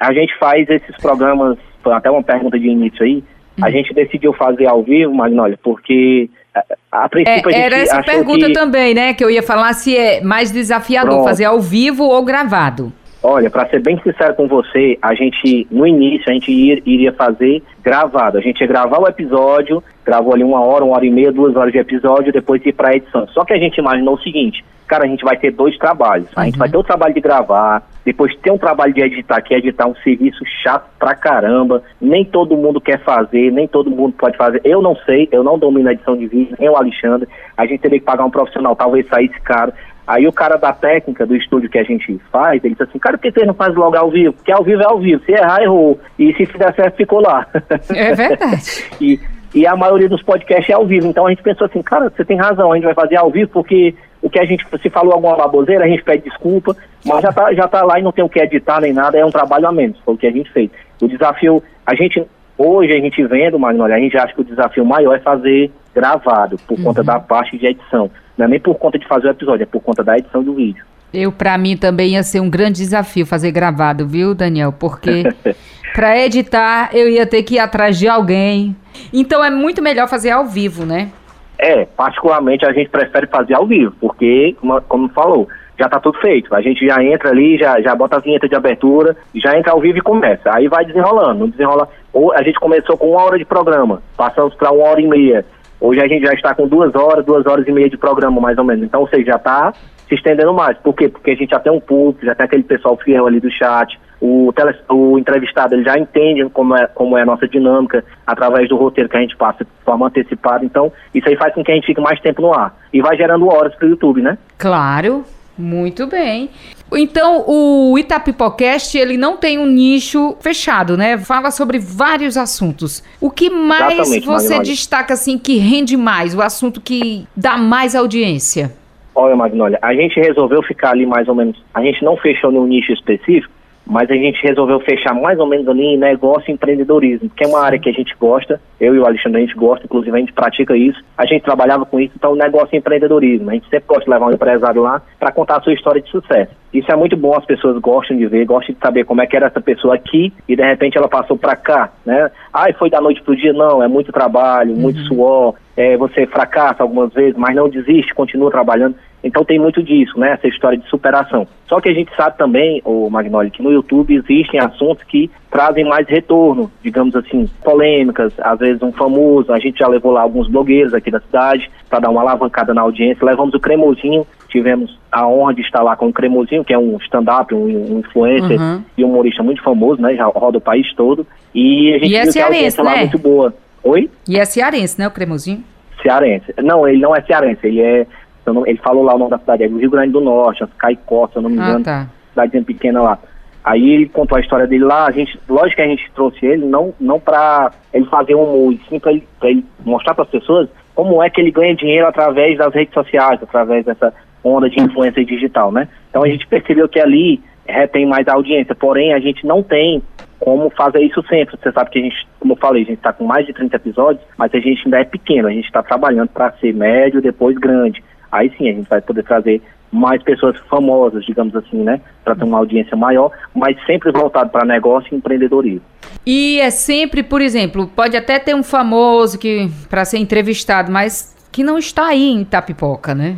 A 0.00 0.12
gente 0.12 0.36
faz 0.38 0.68
esses 0.68 0.96
programas, 0.96 1.56
foi 1.84 1.92
até 1.92 2.10
uma 2.10 2.22
pergunta 2.22 2.58
de 2.58 2.66
início 2.66 3.04
aí, 3.04 3.22
a 3.62 3.66
uhum. 3.66 3.70
gente 3.70 3.94
decidiu 3.94 4.32
fazer 4.32 4.66
ao 4.66 4.82
vivo, 4.82 5.14
Magnólia, 5.14 5.56
porque 5.62 6.28
a, 6.52 7.04
a 7.04 7.08
princípio 7.08 7.50
é, 7.52 7.54
a 7.54 7.58
Era 7.58 7.76
essa 7.76 8.02
pergunta 8.02 8.46
que... 8.46 8.52
também, 8.52 8.92
né? 8.92 9.14
Que 9.14 9.24
eu 9.24 9.30
ia 9.30 9.42
falar 9.42 9.72
se 9.74 9.96
é 9.96 10.20
mais 10.20 10.50
desafiador 10.50 11.10
Pronto. 11.10 11.28
fazer 11.28 11.44
ao 11.44 11.60
vivo 11.60 12.02
ou 12.02 12.24
gravado. 12.24 12.92
Olha, 13.22 13.48
para 13.48 13.68
ser 13.70 13.80
bem 13.80 13.98
sincero 14.02 14.34
com 14.34 14.48
você, 14.48 14.98
a 15.00 15.14
gente, 15.14 15.66
no 15.70 15.86
início, 15.86 16.28
a 16.28 16.32
gente 16.32 16.50
iria 16.84 17.12
fazer 17.12 17.62
gravado. 17.82 18.36
A 18.36 18.40
gente 18.40 18.60
ia 18.60 18.66
gravar 18.66 18.98
o 18.98 19.08
episódio, 19.08 19.82
gravou 20.04 20.34
ali 20.34 20.44
uma 20.44 20.60
hora, 20.60 20.84
uma 20.84 20.96
hora 20.96 21.06
e 21.06 21.10
meia, 21.10 21.32
duas 21.32 21.56
horas 21.56 21.72
de 21.72 21.78
episódio, 21.78 22.32
depois 22.32 22.64
ir 22.64 22.72
para 22.72 22.94
edição. 22.94 23.26
Só 23.28 23.44
que 23.44 23.52
a 23.52 23.58
gente 23.58 23.78
imaginou 23.78 24.14
o 24.14 24.20
seguinte, 24.20 24.64
cara, 24.86 25.04
a 25.04 25.08
gente 25.08 25.24
vai 25.24 25.36
ter 25.36 25.50
dois 25.50 25.76
trabalhos. 25.78 26.28
A 26.36 26.44
gente 26.44 26.58
vai 26.58 26.68
uhum. 26.68 26.72
ter 26.72 26.78
o 26.78 26.84
trabalho 26.84 27.14
de 27.14 27.20
gravar, 27.20 27.82
depois 28.04 28.36
ter 28.36 28.50
um 28.50 28.58
trabalho 28.58 28.92
de 28.92 29.00
editar, 29.00 29.40
que 29.40 29.54
é 29.54 29.58
editar 29.58 29.86
um 29.86 29.94
serviço 29.96 30.44
chato 30.62 30.88
pra 30.98 31.14
caramba. 31.14 31.82
Nem 32.00 32.24
todo 32.24 32.56
mundo 32.56 32.80
quer 32.80 33.00
fazer, 33.00 33.50
nem 33.50 33.66
todo 33.66 33.90
mundo 33.90 34.14
pode 34.18 34.36
fazer. 34.36 34.60
Eu 34.64 34.82
não 34.82 34.94
sei, 34.96 35.28
eu 35.32 35.42
não 35.42 35.58
domino 35.58 35.88
a 35.88 35.92
edição 35.92 36.16
de 36.16 36.26
vídeo, 36.26 36.56
nem 36.58 36.68
o 36.68 36.76
Alexandre. 36.76 37.28
A 37.56 37.66
gente 37.66 37.80
teria 37.80 37.98
que 37.98 38.04
pagar 38.04 38.24
um 38.24 38.30
profissional, 38.30 38.76
talvez 38.76 39.06
saísse 39.08 39.40
caro. 39.40 39.72
Aí 40.06 40.26
o 40.28 40.32
cara 40.32 40.56
da 40.56 40.70
técnica 40.70 41.24
do 41.24 41.34
estúdio 41.34 41.70
que 41.70 41.78
a 41.78 41.82
gente 41.82 42.20
faz, 42.30 42.62
ele 42.62 42.74
diz 42.74 42.86
assim, 42.86 42.98
cara, 42.98 43.16
por 43.16 43.22
que 43.22 43.32
você 43.32 43.46
não 43.46 43.54
faz 43.54 43.74
logo 43.74 43.96
ao 43.96 44.10
vivo? 44.10 44.34
Porque 44.34 44.52
ao 44.52 44.62
vivo 44.62 44.82
é 44.82 44.84
ao 44.84 44.98
vivo, 44.98 45.24
se 45.24 45.32
errar, 45.32 45.62
errou. 45.62 45.98
E 46.18 46.32
se 46.34 46.44
fizer 46.44 46.74
certo, 46.74 46.96
ficou 46.96 47.22
lá. 47.22 47.46
É 47.88 48.14
verdade. 48.14 48.84
e, 49.00 49.18
e 49.54 49.66
a 49.66 49.76
maioria 49.76 50.08
dos 50.08 50.22
podcasts 50.22 50.68
é 50.68 50.72
ao 50.72 50.86
vivo. 50.86 51.06
Então 51.06 51.26
a 51.26 51.30
gente 51.30 51.42
pensou 51.42 51.66
assim, 51.66 51.80
cara, 51.82 52.10
você 52.10 52.24
tem 52.24 52.36
razão, 52.36 52.72
a 52.72 52.74
gente 52.74 52.84
vai 52.84 52.94
fazer 52.94 53.16
ao 53.16 53.30
vivo 53.30 53.50
porque 53.50 53.94
o 54.20 54.28
que 54.28 54.38
a 54.38 54.44
gente, 54.44 54.66
se 54.82 54.90
falou 54.90 55.12
alguma 55.12 55.36
baboseira, 55.36 55.84
a 55.84 55.88
gente 55.88 56.02
pede 56.02 56.24
desculpa, 56.24 56.74
mas 57.04 57.22
já 57.22 57.32
tá, 57.32 57.54
já 57.54 57.68
tá 57.68 57.82
lá 57.84 58.00
e 58.00 58.02
não 58.02 58.10
tem 58.10 58.24
o 58.24 58.28
que 58.28 58.40
editar 58.40 58.80
nem 58.80 58.92
nada, 58.92 59.18
é 59.18 59.24
um 59.24 59.30
trabalho 59.30 59.68
a 59.68 59.72
menos, 59.72 59.98
foi 60.00 60.14
o 60.14 60.18
que 60.18 60.26
a 60.26 60.32
gente 60.32 60.50
fez. 60.50 60.70
O 61.00 61.06
desafio, 61.06 61.62
a 61.86 61.94
gente, 61.94 62.24
hoje 62.56 62.92
a 62.92 63.00
gente 63.00 63.22
vendo, 63.26 63.58
Magnólia, 63.58 63.96
a 63.96 64.00
gente 64.00 64.16
acha 64.16 64.34
que 64.34 64.40
o 64.40 64.44
desafio 64.44 64.84
maior 64.84 65.14
é 65.14 65.20
fazer 65.20 65.70
gravado, 65.94 66.56
por 66.66 66.78
uhum. 66.78 66.84
conta 66.84 67.04
da 67.04 67.20
parte 67.20 67.56
de 67.56 67.66
edição. 67.66 68.10
Não 68.36 68.46
é 68.46 68.48
nem 68.48 68.60
por 68.60 68.74
conta 68.76 68.98
de 68.98 69.06
fazer 69.06 69.28
o 69.28 69.30
episódio, 69.30 69.62
é 69.62 69.66
por 69.66 69.80
conta 69.80 70.02
da 70.02 70.18
edição 70.18 70.42
do 70.42 70.54
vídeo. 70.54 70.84
Eu, 71.12 71.30
para 71.30 71.56
mim, 71.56 71.76
também 71.76 72.14
ia 72.14 72.22
ser 72.24 72.40
um 72.40 72.50
grande 72.50 72.78
desafio 72.78 73.24
fazer 73.24 73.52
gravado, 73.52 74.06
viu, 74.06 74.34
Daniel? 74.34 74.72
Porque 74.72 75.22
para 75.94 76.18
editar 76.18 76.90
eu 76.92 77.08
ia 77.08 77.24
ter 77.24 77.44
que 77.44 77.54
ir 77.54 77.60
atrás 77.60 77.96
de 77.96 78.08
alguém. 78.08 78.76
Então 79.12 79.44
é 79.44 79.48
muito 79.48 79.80
melhor 79.80 80.08
fazer 80.08 80.32
ao 80.32 80.44
vivo, 80.44 80.84
né? 80.84 81.12
É, 81.56 81.84
particularmente 81.84 82.66
a 82.66 82.72
gente 82.72 82.90
prefere 82.90 83.28
fazer 83.28 83.54
ao 83.54 83.64
vivo, 83.64 83.94
porque, 84.00 84.56
como, 84.88 85.08
falou, 85.10 85.48
já 85.78 85.86
está 85.86 86.00
tudo 86.00 86.18
feito. 86.18 86.52
A 86.52 86.60
gente 86.60 86.84
já 86.84 87.02
entra 87.02 87.30
ali, 87.30 87.56
já, 87.56 87.80
já 87.80 87.94
bota 87.94 88.16
a 88.16 88.18
vinheta 88.18 88.48
de 88.48 88.56
abertura, 88.56 89.16
já 89.36 89.56
entra 89.56 89.72
ao 89.72 89.80
vivo 89.80 89.98
e 89.98 90.02
começa. 90.02 90.52
Aí 90.52 90.66
vai 90.66 90.84
desenrolando, 90.84 91.38
não 91.38 91.48
desenrola. 91.48 91.88
Ou 92.12 92.32
a 92.32 92.42
gente 92.42 92.58
começou 92.58 92.98
com 92.98 93.12
uma 93.12 93.22
hora 93.22 93.38
de 93.38 93.44
programa, 93.44 94.02
passamos 94.16 94.52
para 94.56 94.72
uma 94.72 94.84
hora 94.84 95.00
e 95.00 95.06
meia. 95.06 95.46
Hoje 95.80 96.00
a 96.00 96.08
gente 96.08 96.26
já 96.26 96.32
está 96.32 96.54
com 96.54 96.66
duas 96.66 96.92
horas, 96.94 97.24
duas 97.24 97.46
horas 97.46 97.66
e 97.68 97.72
meia 97.72 97.88
de 97.88 97.96
programa, 97.96 98.40
mais 98.40 98.58
ou 98.58 98.64
menos. 98.64 98.84
Então, 98.84 99.02
ou 99.02 99.08
seja, 99.08 99.26
já 99.26 99.36
está 99.36 99.72
se 100.08 100.14
estendendo 100.14 100.52
mais. 100.52 100.76
Por 100.78 100.94
quê? 100.94 101.08
Porque 101.08 101.30
a 101.30 101.34
gente 101.34 101.50
já 101.50 101.60
tem 101.60 101.72
um 101.72 101.80
público, 101.80 102.24
já 102.24 102.34
tem 102.34 102.44
aquele 102.44 102.62
pessoal 102.62 102.96
fiel 102.96 103.26
ali 103.26 103.40
do 103.40 103.50
chat, 103.50 103.98
o, 104.20 104.52
tele, 104.54 104.74
o 104.88 105.18
entrevistado 105.18 105.74
ele 105.74 105.84
já 105.84 105.98
entende 105.98 106.48
como 106.50 106.74
é, 106.74 106.86
como 106.86 107.18
é 107.18 107.22
a 107.22 107.26
nossa 107.26 107.46
dinâmica 107.46 108.02
através 108.26 108.68
do 108.68 108.76
roteiro 108.76 109.08
que 109.08 109.16
a 109.16 109.20
gente 109.20 109.36
passa 109.36 109.64
de 109.64 109.70
forma 109.84 110.06
antecipada. 110.06 110.64
Então, 110.64 110.90
isso 111.14 111.28
aí 111.28 111.36
faz 111.36 111.54
com 111.54 111.62
que 111.62 111.70
a 111.70 111.74
gente 111.74 111.86
fique 111.86 112.00
mais 112.00 112.18
tempo 112.20 112.40
no 112.40 112.54
ar. 112.54 112.74
E 112.92 113.02
vai 113.02 113.16
gerando 113.16 113.46
horas 113.48 113.74
para 113.74 113.86
o 113.86 113.90
YouTube, 113.90 114.22
né? 114.22 114.38
Claro, 114.56 115.24
muito 115.58 116.06
bem. 116.06 116.48
Então, 116.92 117.44
o 117.46 117.98
Itapipocast, 117.98 118.96
ele 118.96 119.16
não 119.16 119.36
tem 119.36 119.58
um 119.58 119.66
nicho 119.66 120.36
fechado, 120.40 120.96
né? 120.96 121.18
Fala 121.18 121.50
sobre 121.50 121.78
vários 121.78 122.36
assuntos. 122.36 123.02
O 123.20 123.30
que 123.30 123.50
mais 123.50 123.98
Exatamente, 123.98 124.26
você 124.26 124.60
destaca, 124.60 125.14
assim, 125.14 125.36
que 125.36 125.58
rende 125.58 125.96
mais? 125.96 126.34
O 126.34 126.40
assunto 126.40 126.80
que 126.80 127.26
dá 127.36 127.58
mais 127.58 127.94
audiência? 127.94 128.72
Olha, 129.14 129.36
Magnólia, 129.36 129.78
a 129.80 129.94
gente 129.94 130.18
resolveu 130.18 130.60
ficar 130.62 130.90
ali 130.90 131.06
mais 131.06 131.28
ou 131.28 131.34
menos. 131.34 131.62
A 131.72 131.82
gente 131.82 132.04
não 132.04 132.16
fechou 132.16 132.50
num 132.50 132.66
nicho 132.66 132.92
específico, 132.92 133.53
mas 133.86 134.10
a 134.10 134.14
gente 134.14 134.42
resolveu 134.42 134.80
fechar 134.80 135.14
mais 135.14 135.38
ou 135.38 135.46
menos 135.46 135.68
ali 135.68 135.94
em 135.94 135.98
negócio 135.98 136.50
e 136.50 136.54
empreendedorismo, 136.54 137.30
que 137.30 137.44
é 137.44 137.46
uma 137.46 137.60
área 137.60 137.78
que 137.78 137.88
a 137.88 137.92
gente 137.92 138.14
gosta, 138.18 138.60
eu 138.80 138.94
e 138.94 138.98
o 138.98 139.06
Alexandre 139.06 139.42
a 139.42 139.46
gente 139.46 139.56
gosta, 139.56 139.84
inclusive 139.84 140.16
a 140.16 140.20
gente 140.20 140.32
pratica 140.32 140.76
isso, 140.76 141.02
a 141.16 141.26
gente 141.26 141.42
trabalhava 141.42 141.84
com 141.84 142.00
isso, 142.00 142.12
então 142.16 142.34
negócio 142.34 142.74
e 142.74 142.78
empreendedorismo, 142.78 143.50
a 143.50 143.54
gente 143.54 143.68
sempre 143.68 143.86
gosta 143.86 144.04
de 144.04 144.10
levar 144.10 144.26
um 144.26 144.32
empresário 144.32 144.82
lá 144.82 145.02
para 145.18 145.32
contar 145.32 145.58
a 145.58 145.60
sua 145.60 145.74
história 145.74 146.00
de 146.00 146.10
sucesso. 146.10 146.52
Isso 146.72 146.90
é 146.90 146.96
muito 146.96 147.16
bom, 147.16 147.36
as 147.36 147.44
pessoas 147.44 147.80
gostam 147.80 148.16
de 148.16 148.26
ver, 148.26 148.44
gostam 148.46 148.74
de 148.74 148.80
saber 148.80 149.04
como 149.04 149.22
é 149.22 149.26
que 149.26 149.36
era 149.36 149.46
essa 149.46 149.60
pessoa 149.60 149.94
aqui 149.94 150.32
e 150.48 150.56
de 150.56 150.62
repente 150.62 150.98
ela 150.98 151.08
passou 151.08 151.36
para 151.36 151.54
cá, 151.54 151.92
né? 152.04 152.30
Ah, 152.52 152.66
foi 152.76 152.90
da 152.90 153.00
noite 153.00 153.22
pro 153.22 153.36
dia? 153.36 153.52
Não, 153.52 153.82
é 153.82 153.86
muito 153.86 154.10
trabalho, 154.10 154.74
muito 154.74 154.98
uhum. 154.98 155.06
suor, 155.06 155.54
é, 155.76 155.96
você 155.96 156.26
fracassa 156.26 156.82
algumas 156.82 157.12
vezes, 157.12 157.36
mas 157.36 157.54
não 157.54 157.68
desiste, 157.68 158.14
continua 158.14 158.50
trabalhando. 158.50 158.96
Então 159.24 159.42
tem 159.42 159.58
muito 159.58 159.82
disso, 159.82 160.18
né? 160.20 160.32
Essa 160.32 160.46
história 160.46 160.78
de 160.78 160.86
superação. 160.88 161.48
Só 161.66 161.80
que 161.80 161.88
a 161.88 161.94
gente 161.94 162.14
sabe 162.14 162.36
também, 162.36 162.82
o 162.84 163.08
Magnoli, 163.08 163.50
que 163.50 163.62
no 163.62 163.72
YouTube 163.72 164.14
existem 164.14 164.60
assuntos 164.60 165.02
que 165.04 165.30
trazem 165.50 165.84
mais 165.84 166.06
retorno, 166.06 166.70
digamos 166.82 167.16
assim, 167.16 167.48
polêmicas, 167.64 168.32
às 168.38 168.58
vezes 168.58 168.82
um 168.82 168.92
famoso, 168.92 169.52
a 169.52 169.58
gente 169.58 169.78
já 169.78 169.88
levou 169.88 170.12
lá 170.12 170.20
alguns 170.20 170.46
blogueiros 170.48 170.92
aqui 170.92 171.10
da 171.10 171.20
cidade 171.20 171.70
para 171.88 172.00
dar 172.00 172.10
uma 172.10 172.20
alavancada 172.20 172.74
na 172.74 172.82
audiência, 172.82 173.24
levamos 173.24 173.54
o 173.54 173.60
Cremosinho, 173.60 174.26
tivemos 174.48 174.98
a 175.10 175.26
honra 175.26 175.54
de 175.54 175.62
estar 175.62 175.82
lá 175.82 175.96
com 175.96 176.08
o 176.08 176.12
Cremosinho, 176.12 176.64
que 176.64 176.74
é 176.74 176.78
um 176.78 176.96
stand-up, 176.98 177.54
um, 177.54 177.64
um, 177.64 177.98
influencer 178.00 178.60
uhum. 178.60 178.82
e 178.96 179.04
humorista 179.04 179.42
muito 179.42 179.62
famoso, 179.62 180.02
né? 180.02 180.14
Já 180.14 180.26
roda 180.26 180.58
o 180.58 180.60
país 180.60 180.92
todo. 180.94 181.26
E 181.54 181.94
a 181.94 181.98
gente 181.98 182.10
e 182.10 182.16
é 182.16 182.22
viu 182.22 182.30
é 182.30 182.32
que 182.32 182.40
a 182.40 182.46
audiência 182.46 182.84
né? 182.84 182.90
lá 182.90 182.96
muito 182.98 183.18
boa. 183.18 183.54
Oi? 183.82 184.10
E 184.28 184.38
é 184.38 184.44
cearense, 184.44 184.98
né, 184.98 185.08
o 185.08 185.10
Cremosinho? 185.10 185.62
Cearense. 186.02 186.52
Não, 186.62 186.86
ele 186.86 187.00
não 187.00 187.14
é 187.16 187.22
cearense, 187.22 187.66
ele 187.66 187.80
é 187.80 188.06
não, 188.52 188.66
ele 188.66 188.78
falou 188.78 189.02
lá 189.02 189.14
o 189.14 189.18
nome 189.18 189.30
da 189.30 189.38
cidade, 189.38 189.64
é 189.64 189.68
do 189.68 189.78
Rio 189.78 189.90
Grande 189.90 190.12
do 190.12 190.20
Norte, 190.20 190.64
as 190.64 190.72
Caicó, 190.74 191.28
se 191.28 191.36
eu 191.36 191.42
não 191.42 191.50
me 191.50 191.58
ah, 191.58 191.62
engano, 191.62 191.80
ah, 191.80 191.84
tá. 191.84 192.06
cidadezinha 192.30 192.64
pequena 192.64 193.00
lá. 193.00 193.18
Aí 193.64 193.94
ele 193.94 194.08
contou 194.08 194.36
a 194.36 194.40
história 194.42 194.66
dele 194.66 194.84
lá, 194.84 195.06
a 195.06 195.10
gente, 195.10 195.40
lógico 195.48 195.76
que 195.76 195.82
a 195.82 195.86
gente 195.86 196.10
trouxe 196.14 196.44
ele 196.44 196.66
não, 196.66 196.92
não 197.00 197.18
para 197.18 197.72
ele 197.94 198.04
fazer 198.06 198.34
um 198.34 198.42
humor, 198.42 198.74
sim 198.90 198.98
para 198.98 199.12
ele, 199.12 199.26
ele 199.42 199.64
mostrar 199.84 200.14
para 200.14 200.24
as 200.24 200.30
pessoas 200.30 200.68
como 200.94 201.22
é 201.22 201.30
que 201.30 201.40
ele 201.40 201.50
ganha 201.50 201.74
dinheiro 201.74 202.06
através 202.06 202.58
das 202.58 202.74
redes 202.74 202.92
sociais, 202.92 203.42
através 203.42 203.86
dessa 203.86 204.12
onda 204.44 204.68
de 204.68 204.78
influência 204.80 205.24
digital, 205.24 205.72
né? 205.72 205.88
Então 206.10 206.22
a 206.22 206.28
gente 206.28 206.46
percebeu 206.46 206.86
que 206.86 207.00
ali 207.00 207.40
retém 207.66 208.04
mais 208.04 208.28
audiência, 208.28 208.74
porém 208.74 209.14
a 209.14 209.18
gente 209.18 209.46
não 209.46 209.62
tem 209.62 210.02
como 210.38 210.68
fazer 210.68 211.00
isso 211.00 211.22
sempre. 211.26 211.56
Você 211.56 211.72
sabe 211.72 211.88
que 211.88 211.98
a 211.98 212.02
gente, 212.02 212.28
como 212.38 212.52
eu 212.52 212.58
falei, 212.58 212.82
a 212.82 212.86
gente 212.86 212.98
está 212.98 213.14
com 213.14 213.24
mais 213.24 213.46
de 213.46 213.54
30 213.54 213.76
episódios, 213.76 214.24
mas 214.36 214.54
a 214.54 214.58
gente 214.58 214.82
ainda 214.84 215.00
é 215.00 215.04
pequeno, 215.04 215.48
a 215.48 215.52
gente 215.52 215.64
está 215.64 215.82
trabalhando 215.82 216.28
para 216.28 216.52
ser 216.52 216.74
médio, 216.74 217.22
depois 217.22 217.56
grande 217.56 218.04
aí 218.34 218.52
sim 218.56 218.68
a 218.68 218.72
gente 218.72 218.88
vai 218.88 219.00
poder 219.00 219.22
trazer 219.22 219.62
mais 219.90 220.22
pessoas 220.22 220.58
famosas, 220.68 221.24
digamos 221.24 221.54
assim, 221.54 221.82
né? 221.82 222.00
Para 222.24 222.34
ter 222.34 222.44
uma 222.44 222.58
audiência 222.58 222.96
maior, 222.96 223.30
mas 223.54 223.76
sempre 223.86 224.10
voltado 224.10 224.50
para 224.50 224.64
negócio 224.64 225.08
e 225.12 225.16
empreendedorismo. 225.16 225.82
E 226.26 226.58
é 226.60 226.70
sempre, 226.70 227.22
por 227.22 227.40
exemplo, 227.40 227.86
pode 227.86 228.16
até 228.16 228.38
ter 228.38 228.54
um 228.54 228.62
famoso 228.62 229.38
que 229.38 229.70
para 229.88 230.04
ser 230.04 230.18
entrevistado, 230.18 230.90
mas 230.90 231.34
que 231.52 231.62
não 231.62 231.78
está 231.78 232.08
aí 232.08 232.30
em 232.30 232.42
Itapipoca, 232.42 233.14
né? 233.14 233.36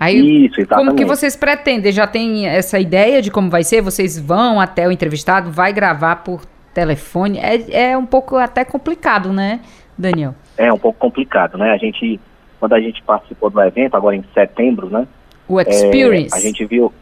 Aí, 0.00 0.46
Isso, 0.46 0.60
exatamente. 0.60 0.86
Como 0.86 0.96
que 0.96 1.04
vocês 1.04 1.36
pretendem? 1.36 1.92
Já 1.92 2.06
tem 2.06 2.46
essa 2.46 2.78
ideia 2.78 3.20
de 3.20 3.30
como 3.30 3.50
vai 3.50 3.64
ser? 3.64 3.82
Vocês 3.82 4.18
vão 4.18 4.60
até 4.60 4.86
o 4.86 4.92
entrevistado, 4.92 5.50
vai 5.50 5.72
gravar 5.72 6.16
por 6.16 6.42
telefone? 6.72 7.38
É, 7.38 7.90
é 7.90 7.98
um 7.98 8.06
pouco 8.06 8.36
até 8.36 8.64
complicado, 8.64 9.32
né, 9.32 9.60
Daniel? 9.96 10.34
É 10.56 10.72
um 10.72 10.78
pouco 10.78 10.98
complicado, 10.98 11.58
né? 11.58 11.72
A 11.72 11.76
gente 11.76 12.18
quando 12.58 12.74
a 12.74 12.80
gente 12.80 13.02
participou 13.02 13.50
do 13.50 13.60
evento, 13.60 13.96
agora 13.96 14.16
em 14.16 14.24
setembro, 14.34 14.88
né? 14.88 15.06
O 15.48 15.60
Experience. 15.60 16.34
É, 16.34 16.38
a 16.38 16.40
gente 16.40 16.64
viu. 16.64 16.92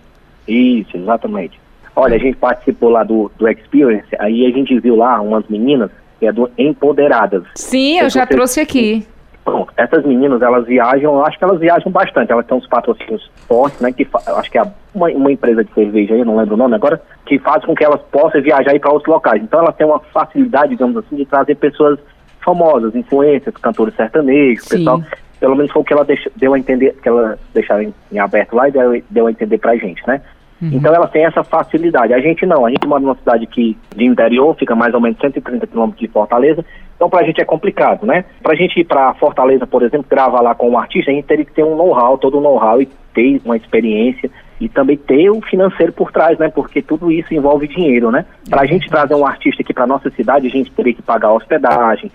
Isso, 0.47 0.97
exatamente. 0.97 1.59
Olha, 1.95 2.17
a 2.17 2.19
gente 2.19 2.37
participou 2.37 2.91
lá 2.91 3.03
do, 3.03 3.31
do 3.39 3.49
Experience, 3.49 4.09
aí 4.19 4.47
a 4.47 4.51
gente 4.51 4.79
viu 4.79 4.97
lá 4.97 5.21
umas 5.21 5.47
meninas 5.49 5.91
que 6.21 6.27
é 6.27 6.33
do 6.33 6.51
Empoderadas. 6.57 7.43
Sim, 7.55 7.99
eu, 7.99 8.11
já 8.11 8.27
trouxe 8.27 8.61
aqui. 8.61 9.07
Pronto, 9.45 9.73
essas 9.77 10.05
meninas, 10.05 10.43
elas 10.43 10.67
viajam, 10.67 11.15
eu 11.15 11.25
acho 11.25 11.39
que 11.39 11.45
elas 11.45 11.59
viajam 11.59 11.91
bastante, 11.91 12.33
elas 12.33 12.45
têm 12.47 12.57
uns 12.57 12.67
patrocínios 12.67 13.31
fortes, 13.47 13.81
né, 13.81 13.93
que 13.93 14.07
eu 14.27 14.37
acho 14.37 14.51
que 14.51 14.59
é 14.59 14.63
uma, 14.95 15.09
uma 15.09 15.33
empresa 15.33 15.65
de 15.65 15.73
cerveja 15.73 16.15
aí, 16.15 16.25
não 16.25 16.37
lembro 16.37 16.55
o 16.55 16.59
nome 16.59 16.75
agora, 16.75 17.01
que 17.25 17.39
faz 17.39 17.65
com 17.65 17.75
que 17.75 17.85
elas 17.85 18.01
possam 18.11 18.43
viajar 18.43 18.79
para 18.79 18.93
outros 18.93 19.13
locais. 19.13 19.43
Então 19.43 19.61
elas 19.61 19.77
têm 19.77 19.87
uma 19.87 20.01
facilidade, 20.01 20.71
digamos 20.71 20.97
assim, 20.97 21.17
de 21.17 21.25
trazer 21.25 21.55
pessoas 21.55 21.99
famosas, 22.45 22.95
influências, 22.95 23.55
cantores 23.57 23.95
sertanejos, 23.95 24.65
Sim. 24.65 24.79
pessoal 24.79 25.03
pelo 25.39 25.57
menos 25.57 25.73
foi 25.73 25.83
o 25.83 25.85
que 25.85 25.93
ela 25.93 26.05
deixou, 26.05 26.33
deu 26.37 26.55
a 26.55 26.59
entender, 26.59 26.95
que 27.03 27.09
ela 27.09 27.39
deixava 27.53 27.85
em, 27.85 27.93
em 28.13 28.19
aberto 28.19 28.55
lá 28.55 28.69
e 28.69 28.73
deu, 28.73 29.03
deu 29.11 29.27
a 29.27 29.31
entender 29.31 29.59
pra 29.59 29.77
gente, 29.77 30.03
né? 30.07 30.21
Uhum. 30.61 30.71
Então 30.73 30.95
ela 30.95 31.07
tem 31.07 31.25
essa 31.25 31.45
facilidade. 31.45 32.15
A 32.15 32.21
gente 32.21 32.47
não, 32.47 32.65
a 32.65 32.71
gente 32.71 32.87
mora 32.87 33.03
numa 33.03 33.15
cidade 33.17 33.47
que 33.47 33.77
de 33.95 34.05
interior, 34.05 34.57
fica 34.57 34.75
mais 34.75 34.95
ou 34.95 35.01
menos 35.01 35.19
130 35.19 35.67
quilômetros 35.67 36.01
de 36.01 36.09
Fortaleza, 36.09 36.65
então 36.95 37.11
pra 37.11 37.25
gente 37.25 37.41
é 37.41 37.45
complicado, 37.45 38.07
né? 38.07 38.25
Pra 38.43 38.55
gente 38.55 38.81
ir 38.81 38.85
pra 38.85 39.13
Fortaleza, 39.15 39.67
por 39.67 39.83
exemplo, 39.83 40.07
gravar 40.09 40.41
lá 40.41 40.55
com 40.55 40.71
um 40.71 40.79
artista, 40.79 41.11
a 41.11 41.15
gente 41.15 41.27
teria 41.27 41.45
que 41.45 41.53
ter 41.53 41.65
um 41.65 41.77
know-how, 41.77 42.17
todo 42.17 42.37
o 42.37 42.39
um 42.39 42.43
know-how 42.43 42.81
e 42.81 42.89
ter 43.13 43.41
uma 43.45 43.57
experiência 43.57 44.31
e 44.59 44.69
também 44.69 44.97
ter 44.97 45.29
o 45.29 45.43
financeiro 45.43 45.93
por 45.93 46.11
trás, 46.11 46.39
né? 46.39 46.49
Porque 46.49 46.81
tudo 46.81 47.13
isso 47.13 47.35
envolve 47.35 47.69
dinheiro, 47.69 48.11
né? 48.11 48.25
Pra 48.49 48.63
uhum. 48.63 48.69
gente 48.69 48.89
trazer 48.89 49.15
um 49.15 49.27
artista 49.27 49.61
aqui 49.61 49.75
pra 49.75 49.87
nossa 49.87 50.09
cidade, 50.11 50.47
a 50.47 50.51
gente 50.51 50.73
teria 50.73 50.95
que 50.95 51.03
pagar 51.03 51.33
hospedagem, 51.33 52.11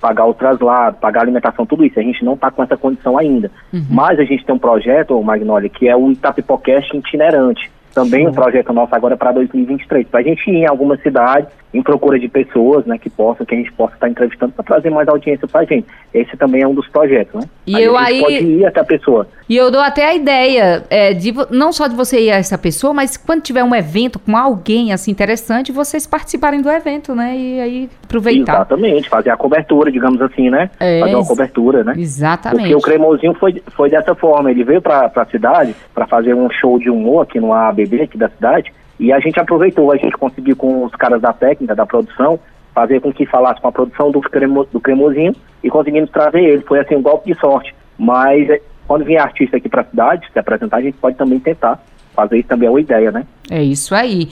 pagar 0.00 0.26
o 0.26 0.34
traslado, 0.34 0.98
pagar 0.98 1.20
a 1.20 1.22
alimentação, 1.24 1.66
tudo 1.66 1.84
isso. 1.84 1.98
A 1.98 2.02
gente 2.02 2.24
não 2.24 2.34
está 2.34 2.50
com 2.50 2.62
essa 2.62 2.76
condição 2.76 3.18
ainda. 3.18 3.50
Uhum. 3.72 3.84
Mas 3.90 4.18
a 4.18 4.24
gente 4.24 4.44
tem 4.44 4.54
um 4.54 4.58
projeto, 4.58 5.20
Magnólia, 5.22 5.68
que 5.68 5.88
é 5.88 5.96
o 5.96 6.10
Itapipocast 6.10 6.96
itinerante. 6.96 7.70
Também 7.94 8.26
um 8.26 8.32
projeto 8.32 8.72
nosso 8.72 8.94
agora 8.94 9.16
para 9.16 9.32
2023. 9.32 10.08
Para 10.08 10.20
a 10.20 10.22
gente 10.22 10.50
ir 10.50 10.56
em 10.56 10.66
algumas 10.66 11.00
cidades 11.00 11.48
em 11.74 11.82
procura 11.82 12.18
de 12.18 12.28
pessoas, 12.28 12.86
né, 12.86 12.96
que 12.96 13.10
possam, 13.10 13.44
que 13.44 13.54
a 13.54 13.58
gente 13.58 13.72
possa 13.72 13.94
estar 13.94 14.08
entrevistando 14.08 14.52
para 14.52 14.64
trazer 14.64 14.90
mais 14.90 15.08
audiência 15.08 15.46
para 15.48 15.62
a 15.62 15.64
gente. 15.64 15.86
Esse 16.14 16.36
também 16.36 16.62
é 16.62 16.68
um 16.68 16.74
dos 16.74 16.88
projetos, 16.88 17.34
né? 17.34 17.48
E 17.66 17.74
aí 17.74 17.82
eu 17.82 17.98
aí 17.98 18.20
pode 18.20 18.34
ir 18.34 18.64
até 18.64 18.80
a 18.80 18.84
pessoa. 18.84 19.26
E 19.48 19.56
eu 19.56 19.70
dou 19.70 19.80
até 19.80 20.06
a 20.06 20.14
ideia 20.14 20.84
é, 20.88 21.12
de 21.12 21.34
não 21.50 21.72
só 21.72 21.88
de 21.88 21.96
você 21.96 22.20
ir 22.20 22.30
a 22.30 22.36
essa 22.36 22.56
pessoa, 22.56 22.94
mas 22.94 23.16
quando 23.16 23.42
tiver 23.42 23.64
um 23.64 23.74
evento 23.74 24.20
com 24.20 24.36
alguém 24.36 24.92
assim 24.92 25.10
interessante, 25.10 25.72
vocês 25.72 26.06
participarem 26.06 26.62
do 26.62 26.70
evento, 26.70 27.12
né? 27.14 27.36
E 27.36 27.60
aí 27.60 27.90
aproveitar. 28.04 28.54
Exatamente, 28.54 29.08
fazer 29.08 29.30
a 29.30 29.36
cobertura, 29.36 29.90
digamos 29.90 30.22
assim, 30.22 30.48
né? 30.50 30.70
É, 30.78 31.00
fazer 31.00 31.14
uma 31.16 31.26
cobertura, 31.26 31.82
né? 31.82 31.94
Exatamente. 31.96 32.60
Porque 32.60 32.74
o 32.76 32.80
Cremosinho 32.80 33.34
foi, 33.34 33.60
foi 33.74 33.90
dessa 33.90 34.14
forma, 34.14 34.50
ele 34.50 34.62
veio 34.62 34.80
para 34.80 35.10
a 35.12 35.26
cidade 35.26 35.74
para 35.92 36.06
fazer 36.06 36.34
um 36.34 36.48
show 36.50 36.78
de 36.78 36.88
humor 36.88 37.24
aqui 37.24 37.40
no 37.40 37.52
ABB 37.52 38.02
aqui 38.02 38.16
da 38.16 38.28
cidade 38.28 38.72
e 38.98 39.12
a 39.12 39.18
gente 39.18 39.38
aproveitou, 39.40 39.90
a 39.90 39.96
gente 39.96 40.16
conseguiu 40.16 40.56
com 40.56 40.84
os 40.84 40.92
caras 40.92 41.20
da 41.20 41.32
técnica, 41.32 41.74
da 41.74 41.86
produção, 41.86 42.38
fazer 42.74 43.00
com 43.00 43.12
que 43.12 43.26
falasse 43.26 43.60
com 43.60 43.68
a 43.68 43.72
produção 43.72 44.10
do, 44.10 44.20
cremo, 44.20 44.64
do 44.64 44.80
cremosinho 44.80 45.34
e 45.62 45.70
conseguimos 45.70 46.10
trazer 46.10 46.42
ele. 46.42 46.62
Foi 46.62 46.80
assim 46.80 46.96
um 46.96 47.02
golpe 47.02 47.32
de 47.32 47.38
sorte. 47.38 47.74
Mas 47.98 48.48
quando 48.86 49.04
vier 49.04 49.20
artista 49.20 49.56
aqui 49.56 49.68
para 49.68 49.82
a 49.82 49.84
cidade, 49.84 50.28
se 50.32 50.38
apresentar, 50.38 50.78
a 50.78 50.82
gente 50.82 50.96
pode 50.98 51.16
também 51.16 51.38
tentar 51.38 51.82
fazer 52.14 52.38
isso 52.38 52.48
também 52.48 52.68
é 52.68 52.70
uma 52.70 52.80
ideia, 52.80 53.10
né? 53.10 53.24
É 53.50 53.62
isso 53.62 53.94
aí. 53.94 54.28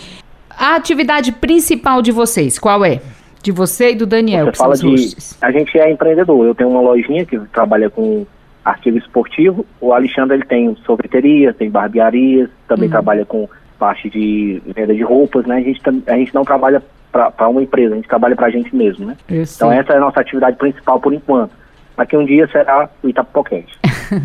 A 0.50 0.76
atividade 0.76 1.32
principal 1.32 2.00
de 2.00 2.12
vocês, 2.12 2.58
qual 2.58 2.84
é? 2.84 3.00
De 3.42 3.50
você 3.50 3.90
e 3.90 3.94
do 3.96 4.06
Daniel, 4.06 4.46
você 4.46 4.58
fala 4.58 4.76
de, 4.76 5.16
A 5.40 5.50
gente 5.50 5.76
é 5.76 5.90
empreendedor. 5.90 6.46
Eu 6.46 6.54
tenho 6.54 6.70
uma 6.70 6.80
lojinha 6.80 7.26
que 7.26 7.36
trabalha 7.52 7.90
com 7.90 8.24
artigo 8.64 8.96
esportivo. 8.96 9.66
O 9.80 9.92
Alexandre 9.92 10.36
ele 10.36 10.44
tem 10.44 10.76
sorveteria, 10.86 11.52
tem 11.52 11.68
barbearias, 11.68 12.48
também 12.68 12.84
uhum. 12.84 12.92
trabalha 12.92 13.24
com 13.24 13.48
parte 13.82 14.08
de 14.08 14.62
venda 14.64 14.94
de 14.94 15.02
roupas, 15.02 15.44
né? 15.44 15.56
A 15.56 15.60
gente, 15.60 15.80
a 16.06 16.16
gente 16.16 16.32
não 16.32 16.44
trabalha 16.44 16.80
para 17.10 17.48
uma 17.48 17.60
empresa, 17.60 17.94
a 17.94 17.96
gente 17.96 18.06
trabalha 18.06 18.36
para 18.36 18.46
a 18.46 18.50
gente 18.50 18.74
mesmo, 18.74 19.04
né? 19.04 19.16
Isso. 19.28 19.56
Então 19.56 19.72
essa 19.72 19.92
é 19.92 19.96
a 19.96 20.00
nossa 20.00 20.20
atividade 20.20 20.56
principal 20.56 21.00
por 21.00 21.12
enquanto. 21.12 21.50
Daqui 21.96 22.16
um 22.16 22.24
dia 22.24 22.46
será 22.46 22.88
o 23.02 23.08
Itapipocast. 23.08 23.76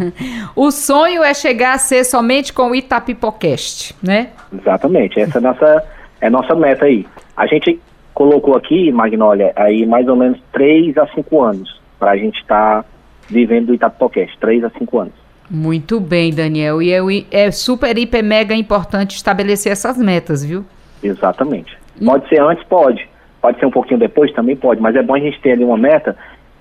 o 0.56 0.70
sonho 0.70 1.24
é 1.24 1.34
chegar 1.34 1.74
a 1.74 1.78
ser 1.80 2.04
somente 2.04 2.54
com 2.54 2.70
o 2.70 2.76
Itapipocast, 2.76 3.96
né? 4.02 4.30
Exatamente, 4.54 5.20
essa 5.20 5.39
é 5.39 5.39
a 5.39 5.41
nossa, 5.41 5.84
é 6.22 6.28
a 6.28 6.30
nossa 6.30 6.54
meta 6.54 6.86
aí. 6.86 7.08
A 7.36 7.48
gente 7.48 7.80
colocou 8.13 8.56
aqui, 8.56 8.91
Magnólia, 8.91 9.54
aí 9.56 9.88
mais 9.88 10.08
ou 10.08 10.15
menos 10.15 10.39
3 10.52 10.96
a 11.00 11.08
5 11.08 11.41
anos 11.41 11.82
para 11.98 12.12
a 12.12 12.17
gente 12.17 12.39
estar 12.39 12.84
tá 12.84 12.89
vivendo 13.28 13.67
do 13.67 13.74
Itapipocast, 13.74 14.38
3 14.39 14.65
a 14.65 14.70
5 14.70 15.00
anos. 15.00 15.27
Muito 15.50 16.00
bem, 16.00 16.34
Daniel. 16.34 16.82
E 16.82 16.92
é, 16.92 17.00
é 17.32 17.52
super, 17.52 17.98
hiper, 17.98 18.24
mega 18.24 18.54
importante 18.54 19.16
estabelecer 19.16 19.72
essas 19.72 19.98
metas, 19.98 20.44
viu? 20.44 20.66
Exatamente. 21.02 21.78
Pode 22.04 22.28
ser 22.28 22.42
antes, 22.42 22.64
pode. 22.66 23.08
Pode 23.42 23.60
ser 23.60 23.66
um 23.66 23.72
pouquinho 23.72 24.00
depois, 24.00 24.32
também 24.34 24.56
pode. 24.56 24.82
Mas 24.82 24.96
é 24.96 25.02
bom 25.02 25.16
a 25.16 25.20
gente 25.20 25.40
ter 25.42 25.52
ali 25.52 25.64
uma 25.64 25.78
meta 25.78 26.16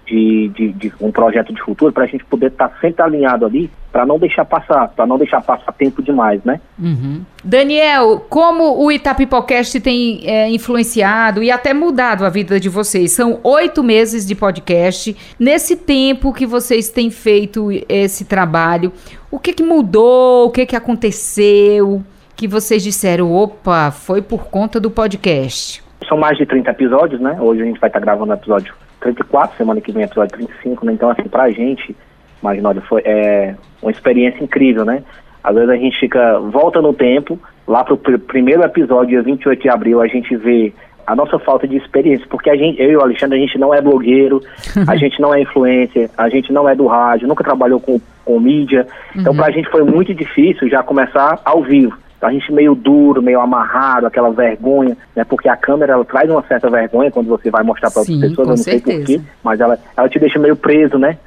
de, 0.07 0.49
de, 0.49 0.73
de 0.73 0.93
um 1.01 1.11
projeto 1.11 1.53
de 1.53 1.61
futuro 1.61 1.93
para 1.93 2.05
a 2.05 2.07
gente 2.07 2.25
poder 2.25 2.47
estar 2.47 2.69
tá 2.69 2.77
sempre 2.81 3.03
alinhado 3.03 3.45
ali 3.45 3.71
para 3.91 4.07
não 4.07 4.19
deixar 4.19 4.45
passar, 4.45 4.89
para 4.89 5.07
não 5.07 5.19
deixar 5.19 5.43
passar 5.43 5.73
tempo 5.73 6.03
demais, 6.03 6.43
né? 6.45 6.61
Uhum. 6.79 7.23
Daniel, 7.43 8.25
como 8.29 8.85
o 8.85 8.93
Itapipocast 8.93 9.81
tem 9.81 10.21
é, 10.25 10.49
influenciado 10.51 11.43
e 11.43 11.51
até 11.51 11.75
mudado 11.75 12.25
a 12.25 12.29
vida 12.29 12.61
de 12.61 12.69
vocês? 12.69 13.13
São 13.13 13.41
oito 13.43 13.83
meses 13.83 14.27
de 14.27 14.35
podcast. 14.35 15.17
Nesse 15.41 15.77
tempo 15.77 16.33
que 16.33 16.47
vocês 16.47 16.89
têm 16.89 17.11
feito 17.11 17.69
esse 17.89 18.25
trabalho, 18.27 18.93
o 19.31 19.39
que, 19.39 19.53
que 19.53 19.63
mudou? 19.63 20.47
O 20.47 20.51
que, 20.51 20.67
que 20.67 20.77
aconteceu? 20.77 22.03
Que 22.37 22.47
vocês 22.47 22.83
disseram, 22.83 23.33
opa, 23.33 23.91
foi 23.91 24.21
por 24.21 24.45
conta 24.49 24.79
do 24.79 24.91
podcast. 24.91 25.83
São 26.07 26.19
mais 26.19 26.37
de 26.37 26.45
30 26.45 26.71
episódios, 26.71 27.21
né? 27.21 27.39
Hoje 27.41 27.63
a 27.63 27.65
gente 27.65 27.81
vai 27.81 27.89
estar 27.89 27.99
gravando 27.99 28.31
o 28.31 28.35
episódio 28.35 28.75
34, 29.01 29.57
semana 29.57 29.81
que 29.81 29.93
vem 29.93 30.05
episódio 30.05 30.37
35, 30.37 30.87
né? 30.87 30.93
Então, 30.93 31.11
assim, 31.11 31.25
pra 31.25 31.51
gente, 31.51 31.95
Magnólia, 32.43 32.83
foi 32.83 33.03
é, 33.05 33.55
uma 33.83 33.91
experiência 33.91 34.43
incrível, 34.43 34.85
né? 34.85 35.03
Às 35.43 35.55
vezes 35.55 35.71
a 35.71 35.77
gente 35.77 35.99
fica, 35.99 36.41
volta 36.41 36.81
no 36.83 36.93
tempo, 36.93 37.39
lá 37.67 37.85
pro 37.85 37.97
pr 37.97 38.19
primeiro 38.19 38.63
episódio, 38.63 39.11
dia 39.11 39.23
28 39.23 39.63
de 39.63 39.69
abril, 39.69 40.01
a 40.01 40.07
gente 40.09 40.35
vê 40.37 40.73
a 41.07 41.15
nossa 41.15 41.39
falta 41.39 41.69
de 41.69 41.77
experiência, 41.77 42.27
porque 42.29 42.51
a 42.51 42.57
gente, 42.57 42.83
eu 42.83 42.91
e 42.91 42.97
o 42.97 43.01
Alexandre, 43.01 43.39
a 43.39 43.41
gente 43.41 43.59
não 43.59 43.73
é 43.73 43.81
blogueiro, 43.81 44.41
a 44.89 44.97
gente 44.99 45.21
não 45.21 45.33
é 45.33 45.41
influencer, 45.41 46.11
a 46.19 46.29
gente 46.29 46.53
não 46.53 46.69
é 46.69 46.75
do 46.75 46.87
rádio, 46.87 47.29
nunca 47.29 47.45
trabalhou 47.45 47.79
com, 47.79 48.01
com 48.25 48.41
mídia, 48.41 48.89
então 49.15 49.33
uhum. 49.33 49.39
pra 49.39 49.53
gente 49.53 49.71
foi 49.71 49.85
muito 49.85 50.13
difícil 50.13 50.69
já 50.69 50.83
começar 50.83 51.41
ao 51.45 51.63
vivo 51.63 51.97
a 52.21 52.33
gente 52.33 52.51
meio 52.53 52.75
duro, 52.75 53.23
meio 53.23 53.41
amarrado, 53.41 54.07
aquela 54.07 54.31
vergonha, 54.31 54.97
né? 55.15 55.25
Porque 55.25 55.49
a 55.49 55.57
câmera 55.57 55.93
ela 55.93 56.05
traz 56.05 56.31
uma 56.31 56.43
certa 56.43 56.71
vergonha 56.71 57.11
quando 57.11 57.29
você 57.29 57.51
vai 57.51 57.63
mostrar 57.63 57.91
para 57.91 58.01
outras 58.01 58.21
pessoas, 58.21 58.39
eu 58.39 58.47
não 58.47 58.57
certeza. 58.57 59.07
sei 59.07 59.19
porquê, 59.19 59.31
mas 59.43 59.61
ela, 59.61 59.79
ela 59.97 60.09
te 60.09 60.19
deixa 60.19 60.39
meio 60.39 60.57
preso, 60.57 60.99
né? 60.99 61.19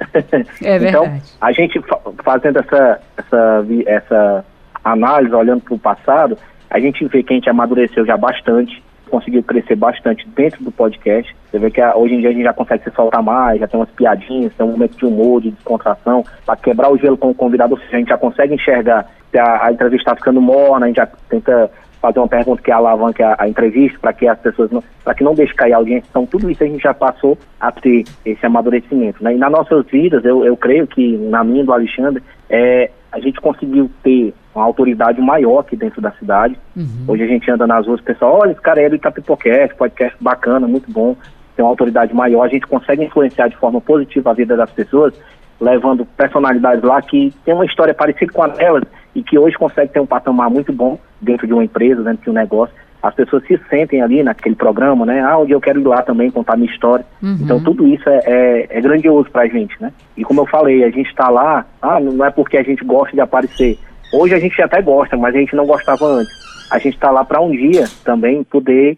É 0.62 0.76
então, 0.76 1.02
verdade. 1.02 1.22
a 1.40 1.52
gente 1.52 1.80
fazendo 2.24 2.58
essa, 2.58 3.00
essa, 3.16 3.66
essa 3.86 4.44
análise, 4.84 5.34
olhando 5.34 5.62
para 5.62 5.74
o 5.74 5.78
passado, 5.78 6.36
a 6.68 6.78
gente 6.78 7.04
vê 7.06 7.22
que 7.22 7.32
a 7.32 7.36
gente 7.36 7.50
amadureceu 7.50 8.04
já 8.04 8.16
bastante, 8.16 8.82
conseguiu 9.08 9.42
crescer 9.42 9.76
bastante 9.76 10.26
dentro 10.28 10.62
do 10.64 10.70
podcast. 10.70 11.34
Você 11.50 11.58
vê 11.58 11.70
que 11.70 11.82
hoje 11.82 12.14
em 12.14 12.20
dia 12.20 12.30
a 12.30 12.32
gente 12.32 12.44
já 12.44 12.52
consegue 12.52 12.84
se 12.84 12.90
soltar 12.92 13.22
mais, 13.22 13.58
já 13.60 13.66
tem 13.66 13.80
umas 13.80 13.90
piadinhas, 13.90 14.52
tem 14.54 14.64
um 14.64 14.70
momento 14.70 14.96
de 14.96 15.04
humor, 15.04 15.40
de 15.40 15.50
descontração, 15.50 16.24
para 16.46 16.56
quebrar 16.56 16.92
o 16.92 16.96
gelo 16.96 17.16
com 17.16 17.30
o 17.30 17.34
convidado, 17.34 17.74
ou 17.74 17.80
seja, 17.80 17.96
a 17.96 17.98
gente 17.98 18.08
já 18.08 18.18
consegue 18.18 18.54
enxergar 18.54 19.06
a, 19.38 19.66
a 19.66 19.72
entrevista 19.72 20.10
está 20.10 20.16
ficando 20.16 20.40
morna, 20.40 20.86
a 20.86 20.88
gente 20.88 20.96
já 20.96 21.08
tenta 21.28 21.70
fazer 22.00 22.18
uma 22.18 22.28
pergunta 22.28 22.62
que 22.62 22.72
alavanque 22.72 23.22
a, 23.22 23.36
a 23.38 23.48
entrevista 23.48 23.98
para 24.00 24.12
que 24.12 24.26
as 24.26 24.38
pessoas 24.38 24.70
não, 24.70 24.82
para 25.04 25.14
que 25.14 25.22
não 25.22 25.34
deixe 25.34 25.54
cair 25.54 25.74
a 25.74 25.76
audiência. 25.76 26.08
Então 26.08 26.24
tudo 26.24 26.50
isso 26.50 26.64
a 26.64 26.66
gente 26.66 26.82
já 26.82 26.94
passou 26.94 27.36
a 27.60 27.70
ter 27.70 28.04
esse 28.24 28.44
amadurecimento. 28.44 29.22
Né? 29.22 29.34
E 29.34 29.38
nas 29.38 29.52
nossas 29.52 29.86
vidas, 29.86 30.24
eu, 30.24 30.44
eu 30.44 30.56
creio 30.56 30.86
que 30.86 31.18
na 31.18 31.44
minha 31.44 31.64
do 31.64 31.72
Alexandre, 31.72 32.22
é, 32.48 32.90
a 33.12 33.20
gente 33.20 33.40
conseguiu 33.40 33.90
ter 34.02 34.32
uma 34.54 34.64
autoridade 34.64 35.20
maior 35.20 35.58
aqui 35.58 35.76
dentro 35.76 36.00
da 36.00 36.10
cidade. 36.12 36.56
Uhum. 36.76 37.04
Hoje 37.08 37.22
a 37.22 37.26
gente 37.26 37.50
anda 37.50 37.66
nas 37.66 37.86
ruas, 37.86 38.00
o 38.00 38.04
pessoal, 38.04 38.40
olha, 38.40 38.52
esse 38.52 38.60
cara 38.60 38.80
é 38.80 38.88
do 38.88 38.96
Itapipocast, 38.96 39.76
podcast 39.76 40.16
bacana, 40.20 40.66
muito 40.66 40.90
bom, 40.90 41.16
tem 41.60 41.64
uma 41.64 41.70
autoridade 41.70 42.14
maior, 42.14 42.44
a 42.44 42.48
gente 42.48 42.66
consegue 42.66 43.04
influenciar 43.04 43.48
de 43.48 43.56
forma 43.56 43.82
positiva 43.82 44.30
a 44.30 44.34
vida 44.34 44.56
das 44.56 44.70
pessoas, 44.70 45.12
levando 45.60 46.06
personalidades 46.06 46.82
lá 46.82 47.02
que 47.02 47.34
tem 47.44 47.52
uma 47.52 47.66
história 47.66 47.92
parecida 47.92 48.32
com 48.32 48.42
a 48.42 48.48
delas, 48.48 48.84
e 49.14 49.22
que 49.22 49.38
hoje 49.38 49.58
consegue 49.58 49.92
ter 49.92 50.00
um 50.00 50.06
patamar 50.06 50.48
muito 50.48 50.72
bom 50.72 50.98
dentro 51.20 51.46
de 51.46 51.52
uma 51.52 51.62
empresa, 51.62 52.02
dentro 52.02 52.22
de 52.22 52.30
um 52.30 52.32
negócio. 52.32 52.74
As 53.02 53.14
pessoas 53.14 53.44
se 53.46 53.60
sentem 53.68 54.00
ali 54.00 54.22
naquele 54.22 54.54
programa, 54.54 55.04
né? 55.04 55.20
Ah, 55.20 55.38
onde 55.38 55.52
eu 55.52 55.60
quero 55.60 55.80
ir 55.80 55.86
lá 55.86 56.00
também 56.00 56.30
contar 56.30 56.56
minha 56.56 56.70
história. 56.70 57.04
Uhum. 57.22 57.38
Então 57.42 57.62
tudo 57.62 57.86
isso 57.86 58.08
é, 58.08 58.20
é, 58.24 58.78
é 58.78 58.80
grandioso 58.80 59.30
pra 59.30 59.46
gente, 59.46 59.74
né? 59.80 59.92
E 60.16 60.24
como 60.24 60.40
eu 60.40 60.46
falei, 60.46 60.84
a 60.84 60.90
gente 60.90 61.10
está 61.10 61.28
lá, 61.28 61.66
ah, 61.82 62.00
não 62.00 62.24
é 62.24 62.30
porque 62.30 62.56
a 62.56 62.62
gente 62.62 62.84
gosta 62.84 63.12
de 63.14 63.20
aparecer. 63.20 63.78
Hoje 64.14 64.34
a 64.34 64.38
gente 64.38 64.60
até 64.62 64.80
gosta, 64.80 65.16
mas 65.16 65.34
a 65.34 65.38
gente 65.38 65.54
não 65.56 65.66
gostava 65.66 66.06
antes. 66.06 66.32
A 66.70 66.78
gente 66.78 66.94
está 66.94 67.10
lá 67.10 67.24
para 67.24 67.40
um 67.40 67.50
dia 67.50 67.84
também 68.04 68.44
poder 68.44 68.96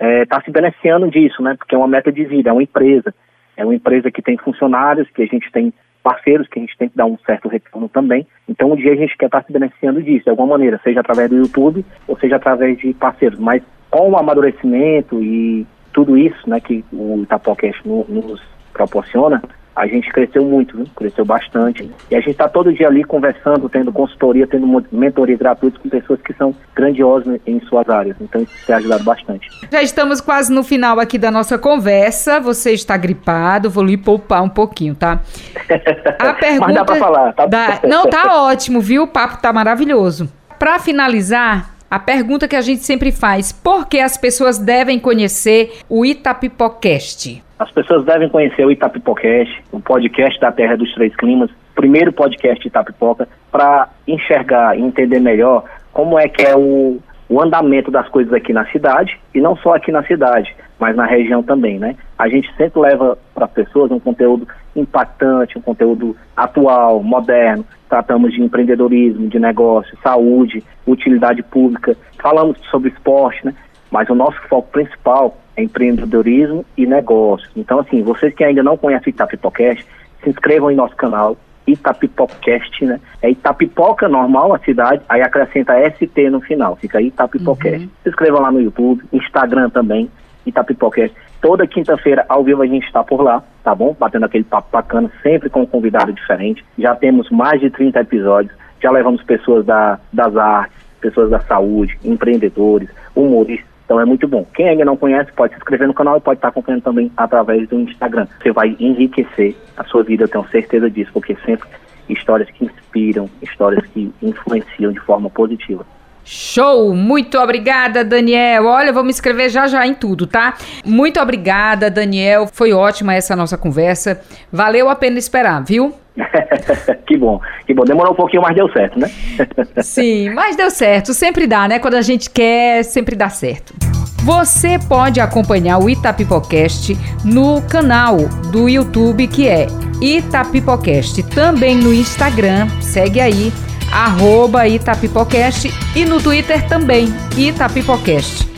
estar 0.00 0.06
é, 0.06 0.24
tá 0.24 0.40
se 0.42 0.50
beneficiando 0.50 1.10
disso, 1.10 1.42
né? 1.42 1.54
Porque 1.56 1.74
é 1.74 1.78
uma 1.78 1.88
meta 1.88 2.10
de 2.10 2.24
vida, 2.24 2.50
é 2.50 2.52
uma 2.52 2.62
empresa. 2.62 3.14
É 3.56 3.64
uma 3.64 3.74
empresa 3.74 4.10
que 4.10 4.22
tem 4.22 4.38
funcionários, 4.38 5.08
que 5.10 5.22
a 5.22 5.26
gente 5.26 5.50
tem 5.52 5.72
parceiros 6.02 6.48
que 6.48 6.58
a 6.58 6.62
gente 6.62 6.76
tem 6.78 6.88
que 6.88 6.96
dar 6.96 7.04
um 7.04 7.18
certo 7.26 7.46
retorno 7.46 7.86
também. 7.88 8.26
Então, 8.48 8.72
um 8.72 8.76
dia 8.76 8.92
a 8.92 8.96
gente 8.96 9.16
quer 9.18 9.26
estar 9.26 9.44
se 9.44 9.52
beneficiando 9.52 10.02
disso, 10.02 10.24
de 10.24 10.30
alguma 10.30 10.48
maneira, 10.48 10.80
seja 10.82 11.00
através 11.00 11.28
do 11.28 11.36
YouTube 11.36 11.84
ou 12.08 12.18
seja 12.18 12.36
através 12.36 12.78
de 12.78 12.94
parceiros. 12.94 13.38
Mas 13.38 13.62
com 13.90 14.10
o 14.10 14.16
amadurecimento 14.16 15.22
e 15.22 15.66
tudo 15.92 16.16
isso 16.16 16.48
né, 16.48 16.60
que 16.60 16.84
o 16.92 17.22
Itapocast 17.22 17.86
nos 17.86 18.42
proporciona, 18.72 19.42
a 19.74 19.86
gente 19.86 20.10
cresceu 20.10 20.44
muito, 20.44 20.76
viu? 20.76 20.86
cresceu 20.94 21.24
bastante. 21.24 21.90
E 22.10 22.14
a 22.14 22.20
gente 22.20 22.32
está 22.32 22.48
todo 22.48 22.72
dia 22.72 22.88
ali 22.88 23.04
conversando, 23.04 23.68
tendo 23.68 23.92
consultoria, 23.92 24.46
tendo 24.46 24.66
mentoria 24.92 25.36
gratuita 25.36 25.78
com 25.78 25.88
pessoas 25.88 26.20
que 26.20 26.32
são 26.34 26.54
grandiosas 26.74 27.40
em 27.46 27.60
suas 27.60 27.88
áreas. 27.88 28.16
Então 28.20 28.42
isso 28.42 28.52
tem 28.66 28.76
ajudado 28.76 29.04
bastante. 29.04 29.48
Já 29.70 29.82
estamos 29.82 30.20
quase 30.20 30.52
no 30.52 30.62
final 30.62 30.98
aqui 30.98 31.18
da 31.18 31.30
nossa 31.30 31.58
conversa. 31.58 32.40
Você 32.40 32.72
está 32.72 32.96
gripado, 32.96 33.70
vou 33.70 33.84
lhe 33.84 33.96
poupar 33.96 34.42
um 34.42 34.48
pouquinho, 34.48 34.94
tá? 34.94 35.20
A 36.18 36.34
pergunta 36.34 36.66
Mas 36.66 36.74
dá 36.74 36.84
para 36.84 36.96
falar, 36.96 37.32
tá? 37.32 37.46
Da... 37.46 37.80
Não, 37.88 38.08
tá 38.08 38.42
ótimo, 38.42 38.80
viu? 38.80 39.04
O 39.04 39.08
papo 39.08 39.40
tá 39.40 39.52
maravilhoso. 39.52 40.30
Para 40.58 40.78
finalizar, 40.78 41.74
a 41.90 41.98
pergunta 41.98 42.46
que 42.46 42.54
a 42.54 42.60
gente 42.60 42.84
sempre 42.84 43.10
faz: 43.10 43.50
por 43.50 43.86
que 43.86 43.98
as 43.98 44.16
pessoas 44.16 44.58
devem 44.58 44.98
conhecer 44.98 45.78
o 45.88 46.04
Itapipocast? 46.04 47.42
As 47.60 47.70
pessoas 47.70 48.06
devem 48.06 48.26
conhecer 48.26 48.64
o 48.64 48.70
Itapipocast, 48.70 49.62
o 49.70 49.78
podcast 49.78 50.40
da 50.40 50.50
Terra 50.50 50.78
dos 50.78 50.94
Três 50.94 51.14
Climas, 51.14 51.50
primeiro 51.74 52.10
podcast 52.10 52.66
Itapipoca, 52.66 53.28
para 53.52 53.86
enxergar 54.08 54.78
e 54.78 54.80
entender 54.80 55.20
melhor 55.20 55.64
como 55.92 56.18
é 56.18 56.26
que 56.26 56.40
é 56.40 56.56
o, 56.56 56.98
o 57.28 57.38
andamento 57.38 57.90
das 57.90 58.08
coisas 58.08 58.32
aqui 58.32 58.54
na 58.54 58.64
cidade, 58.70 59.20
e 59.34 59.42
não 59.42 59.54
só 59.58 59.74
aqui 59.74 59.92
na 59.92 60.02
cidade, 60.04 60.56
mas 60.78 60.96
na 60.96 61.04
região 61.04 61.42
também, 61.42 61.78
né? 61.78 61.96
A 62.18 62.30
gente 62.30 62.50
sempre 62.56 62.80
leva 62.80 63.18
para 63.34 63.44
as 63.44 63.50
pessoas 63.50 63.90
um 63.90 64.00
conteúdo 64.00 64.48
impactante, 64.74 65.58
um 65.58 65.62
conteúdo 65.62 66.16
atual, 66.34 67.02
moderno. 67.02 67.66
Tratamos 67.90 68.32
de 68.32 68.40
empreendedorismo, 68.40 69.28
de 69.28 69.38
negócio, 69.38 69.98
saúde, 70.02 70.64
utilidade 70.86 71.42
pública, 71.42 71.94
falamos 72.22 72.56
sobre 72.70 72.88
esporte, 72.88 73.44
né? 73.44 73.54
Mas 73.90 74.08
o 74.08 74.14
nosso 74.14 74.40
foco 74.48 74.70
principal 74.70 75.36
empreendedorismo 75.62 76.64
e 76.76 76.86
negócios. 76.86 77.50
Então, 77.56 77.80
assim, 77.80 78.02
vocês 78.02 78.34
que 78.34 78.44
ainda 78.44 78.62
não 78.62 78.76
conhecem 78.76 79.10
Itapipocast, 79.10 79.86
se 80.22 80.30
inscrevam 80.30 80.70
em 80.70 80.76
nosso 80.76 80.96
canal, 80.96 81.36
Itapipocast, 81.66 82.84
né? 82.84 83.00
É 83.22 83.30
Itapipoca 83.30 84.08
normal, 84.08 84.54
a 84.54 84.58
cidade, 84.58 85.02
aí 85.08 85.22
acrescenta 85.22 85.74
ST 85.90 86.30
no 86.30 86.40
final, 86.40 86.76
fica 86.76 87.00
Itapipocast. 87.00 87.84
Uhum. 87.84 87.90
Se 88.02 88.08
inscrevam 88.08 88.40
lá 88.40 88.50
no 88.50 88.60
YouTube, 88.60 89.04
Instagram 89.12 89.70
também, 89.70 90.10
Itapipocast. 90.46 91.14
Toda 91.40 91.66
quinta-feira, 91.66 92.24
ao 92.28 92.44
vivo, 92.44 92.62
a 92.62 92.66
gente 92.66 92.86
está 92.86 93.02
por 93.02 93.22
lá, 93.22 93.42
tá 93.64 93.74
bom? 93.74 93.96
Batendo 93.98 94.26
aquele 94.26 94.44
papo 94.44 94.68
bacana, 94.70 95.10
sempre 95.22 95.48
com 95.48 95.62
um 95.62 95.66
convidado 95.66 96.12
diferente. 96.12 96.64
Já 96.78 96.94
temos 96.94 97.30
mais 97.30 97.60
de 97.60 97.70
30 97.70 98.00
episódios, 98.00 98.54
já 98.82 98.90
levamos 98.90 99.22
pessoas 99.22 99.64
da, 99.64 99.98
das 100.12 100.36
artes, 100.36 100.76
pessoas 101.00 101.30
da 101.30 101.40
saúde, 101.40 101.98
empreendedores, 102.04 102.88
humoristas, 103.14 103.69
então 103.90 104.00
é 104.00 104.04
muito 104.04 104.28
bom. 104.28 104.46
Quem 104.54 104.68
ainda 104.68 104.84
não 104.84 104.96
conhece 104.96 105.32
pode 105.32 105.52
se 105.52 105.58
inscrever 105.58 105.88
no 105.88 105.92
canal 105.92 106.16
e 106.16 106.20
pode 106.20 106.38
estar 106.38 106.46
acompanhando 106.46 106.82
também 106.82 107.10
através 107.16 107.68
do 107.68 107.80
Instagram. 107.80 108.28
Você 108.40 108.52
vai 108.52 108.76
enriquecer 108.78 109.56
a 109.76 109.82
sua 109.82 110.04
vida, 110.04 110.22
eu 110.22 110.28
tenho 110.28 110.46
certeza 110.48 110.88
disso, 110.88 111.10
porque 111.12 111.36
sempre 111.44 111.68
histórias 112.08 112.48
que 112.50 112.66
inspiram, 112.66 113.28
histórias 113.42 113.84
que 113.86 114.12
influenciam 114.22 114.92
de 114.92 115.00
forma 115.00 115.28
positiva. 115.28 115.84
Show! 116.24 116.94
Muito 116.94 117.36
obrigada, 117.36 118.04
Daniel. 118.04 118.66
Olha, 118.66 118.92
vou 118.92 119.02
me 119.02 119.10
inscrever 119.10 119.50
já 119.50 119.66
já 119.66 119.84
em 119.84 119.94
tudo, 119.94 120.24
tá? 120.24 120.54
Muito 120.84 121.18
obrigada, 121.18 121.90
Daniel. 121.90 122.46
Foi 122.46 122.72
ótima 122.72 123.12
essa 123.14 123.34
nossa 123.34 123.58
conversa. 123.58 124.20
Valeu 124.52 124.88
a 124.88 124.94
pena 124.94 125.18
esperar, 125.18 125.64
viu? 125.64 125.92
que 127.06 127.16
bom, 127.16 127.40
que 127.66 127.74
bom. 127.74 127.84
Demorou 127.84 128.12
um 128.12 128.16
pouquinho, 128.16 128.42
mas 128.42 128.54
deu 128.54 128.70
certo, 128.72 128.98
né? 128.98 129.10
Sim, 129.82 130.30
mas 130.30 130.56
deu 130.56 130.70
certo. 130.70 131.14
Sempre 131.14 131.46
dá, 131.46 131.68
né? 131.68 131.78
Quando 131.78 131.94
a 131.94 132.02
gente 132.02 132.30
quer, 132.30 132.82
sempre 132.84 133.16
dá 133.16 133.28
certo. 133.28 133.74
Você 134.22 134.78
pode 134.78 135.18
acompanhar 135.18 135.78
o 135.78 135.88
Itapipocast 135.88 136.96
no 137.24 137.62
canal 137.62 138.18
do 138.52 138.68
YouTube 138.68 139.26
que 139.26 139.48
é 139.48 139.66
Itapipocast. 140.00 141.22
Também 141.34 141.76
no 141.76 141.92
Instagram, 141.92 142.68
segue 142.80 143.20
aí, 143.20 143.52
arroba 143.92 144.68
Itapipocast 144.68 145.70
e 145.96 146.04
no 146.04 146.20
Twitter 146.20 146.66
também, 146.68 147.08
Itapipocast. 147.36 148.49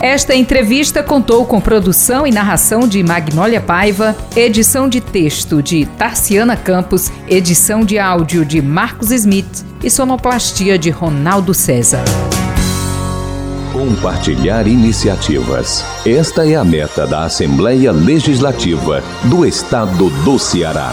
Esta 0.00 0.34
entrevista 0.34 1.02
contou 1.02 1.46
com 1.46 1.58
produção 1.58 2.26
e 2.26 2.30
narração 2.30 2.86
de 2.86 3.02
Magnólia 3.02 3.62
Paiva, 3.62 4.14
edição 4.36 4.88
de 4.88 5.00
texto 5.00 5.62
de 5.62 5.86
Tarciana 5.86 6.54
Campos, 6.54 7.10
edição 7.26 7.82
de 7.82 7.98
áudio 7.98 8.44
de 8.44 8.60
Marcos 8.60 9.10
Smith 9.10 9.64
e 9.82 9.90
sonoplastia 9.90 10.78
de 10.78 10.90
Ronaldo 10.90 11.54
César. 11.54 12.04
Compartilhar 13.72 14.66
iniciativas. 14.66 15.84
Esta 16.04 16.46
é 16.46 16.56
a 16.56 16.64
meta 16.64 17.06
da 17.06 17.24
Assembleia 17.24 17.90
Legislativa 17.90 19.02
do 19.24 19.46
Estado 19.46 20.10
do 20.24 20.38
Ceará. 20.38 20.92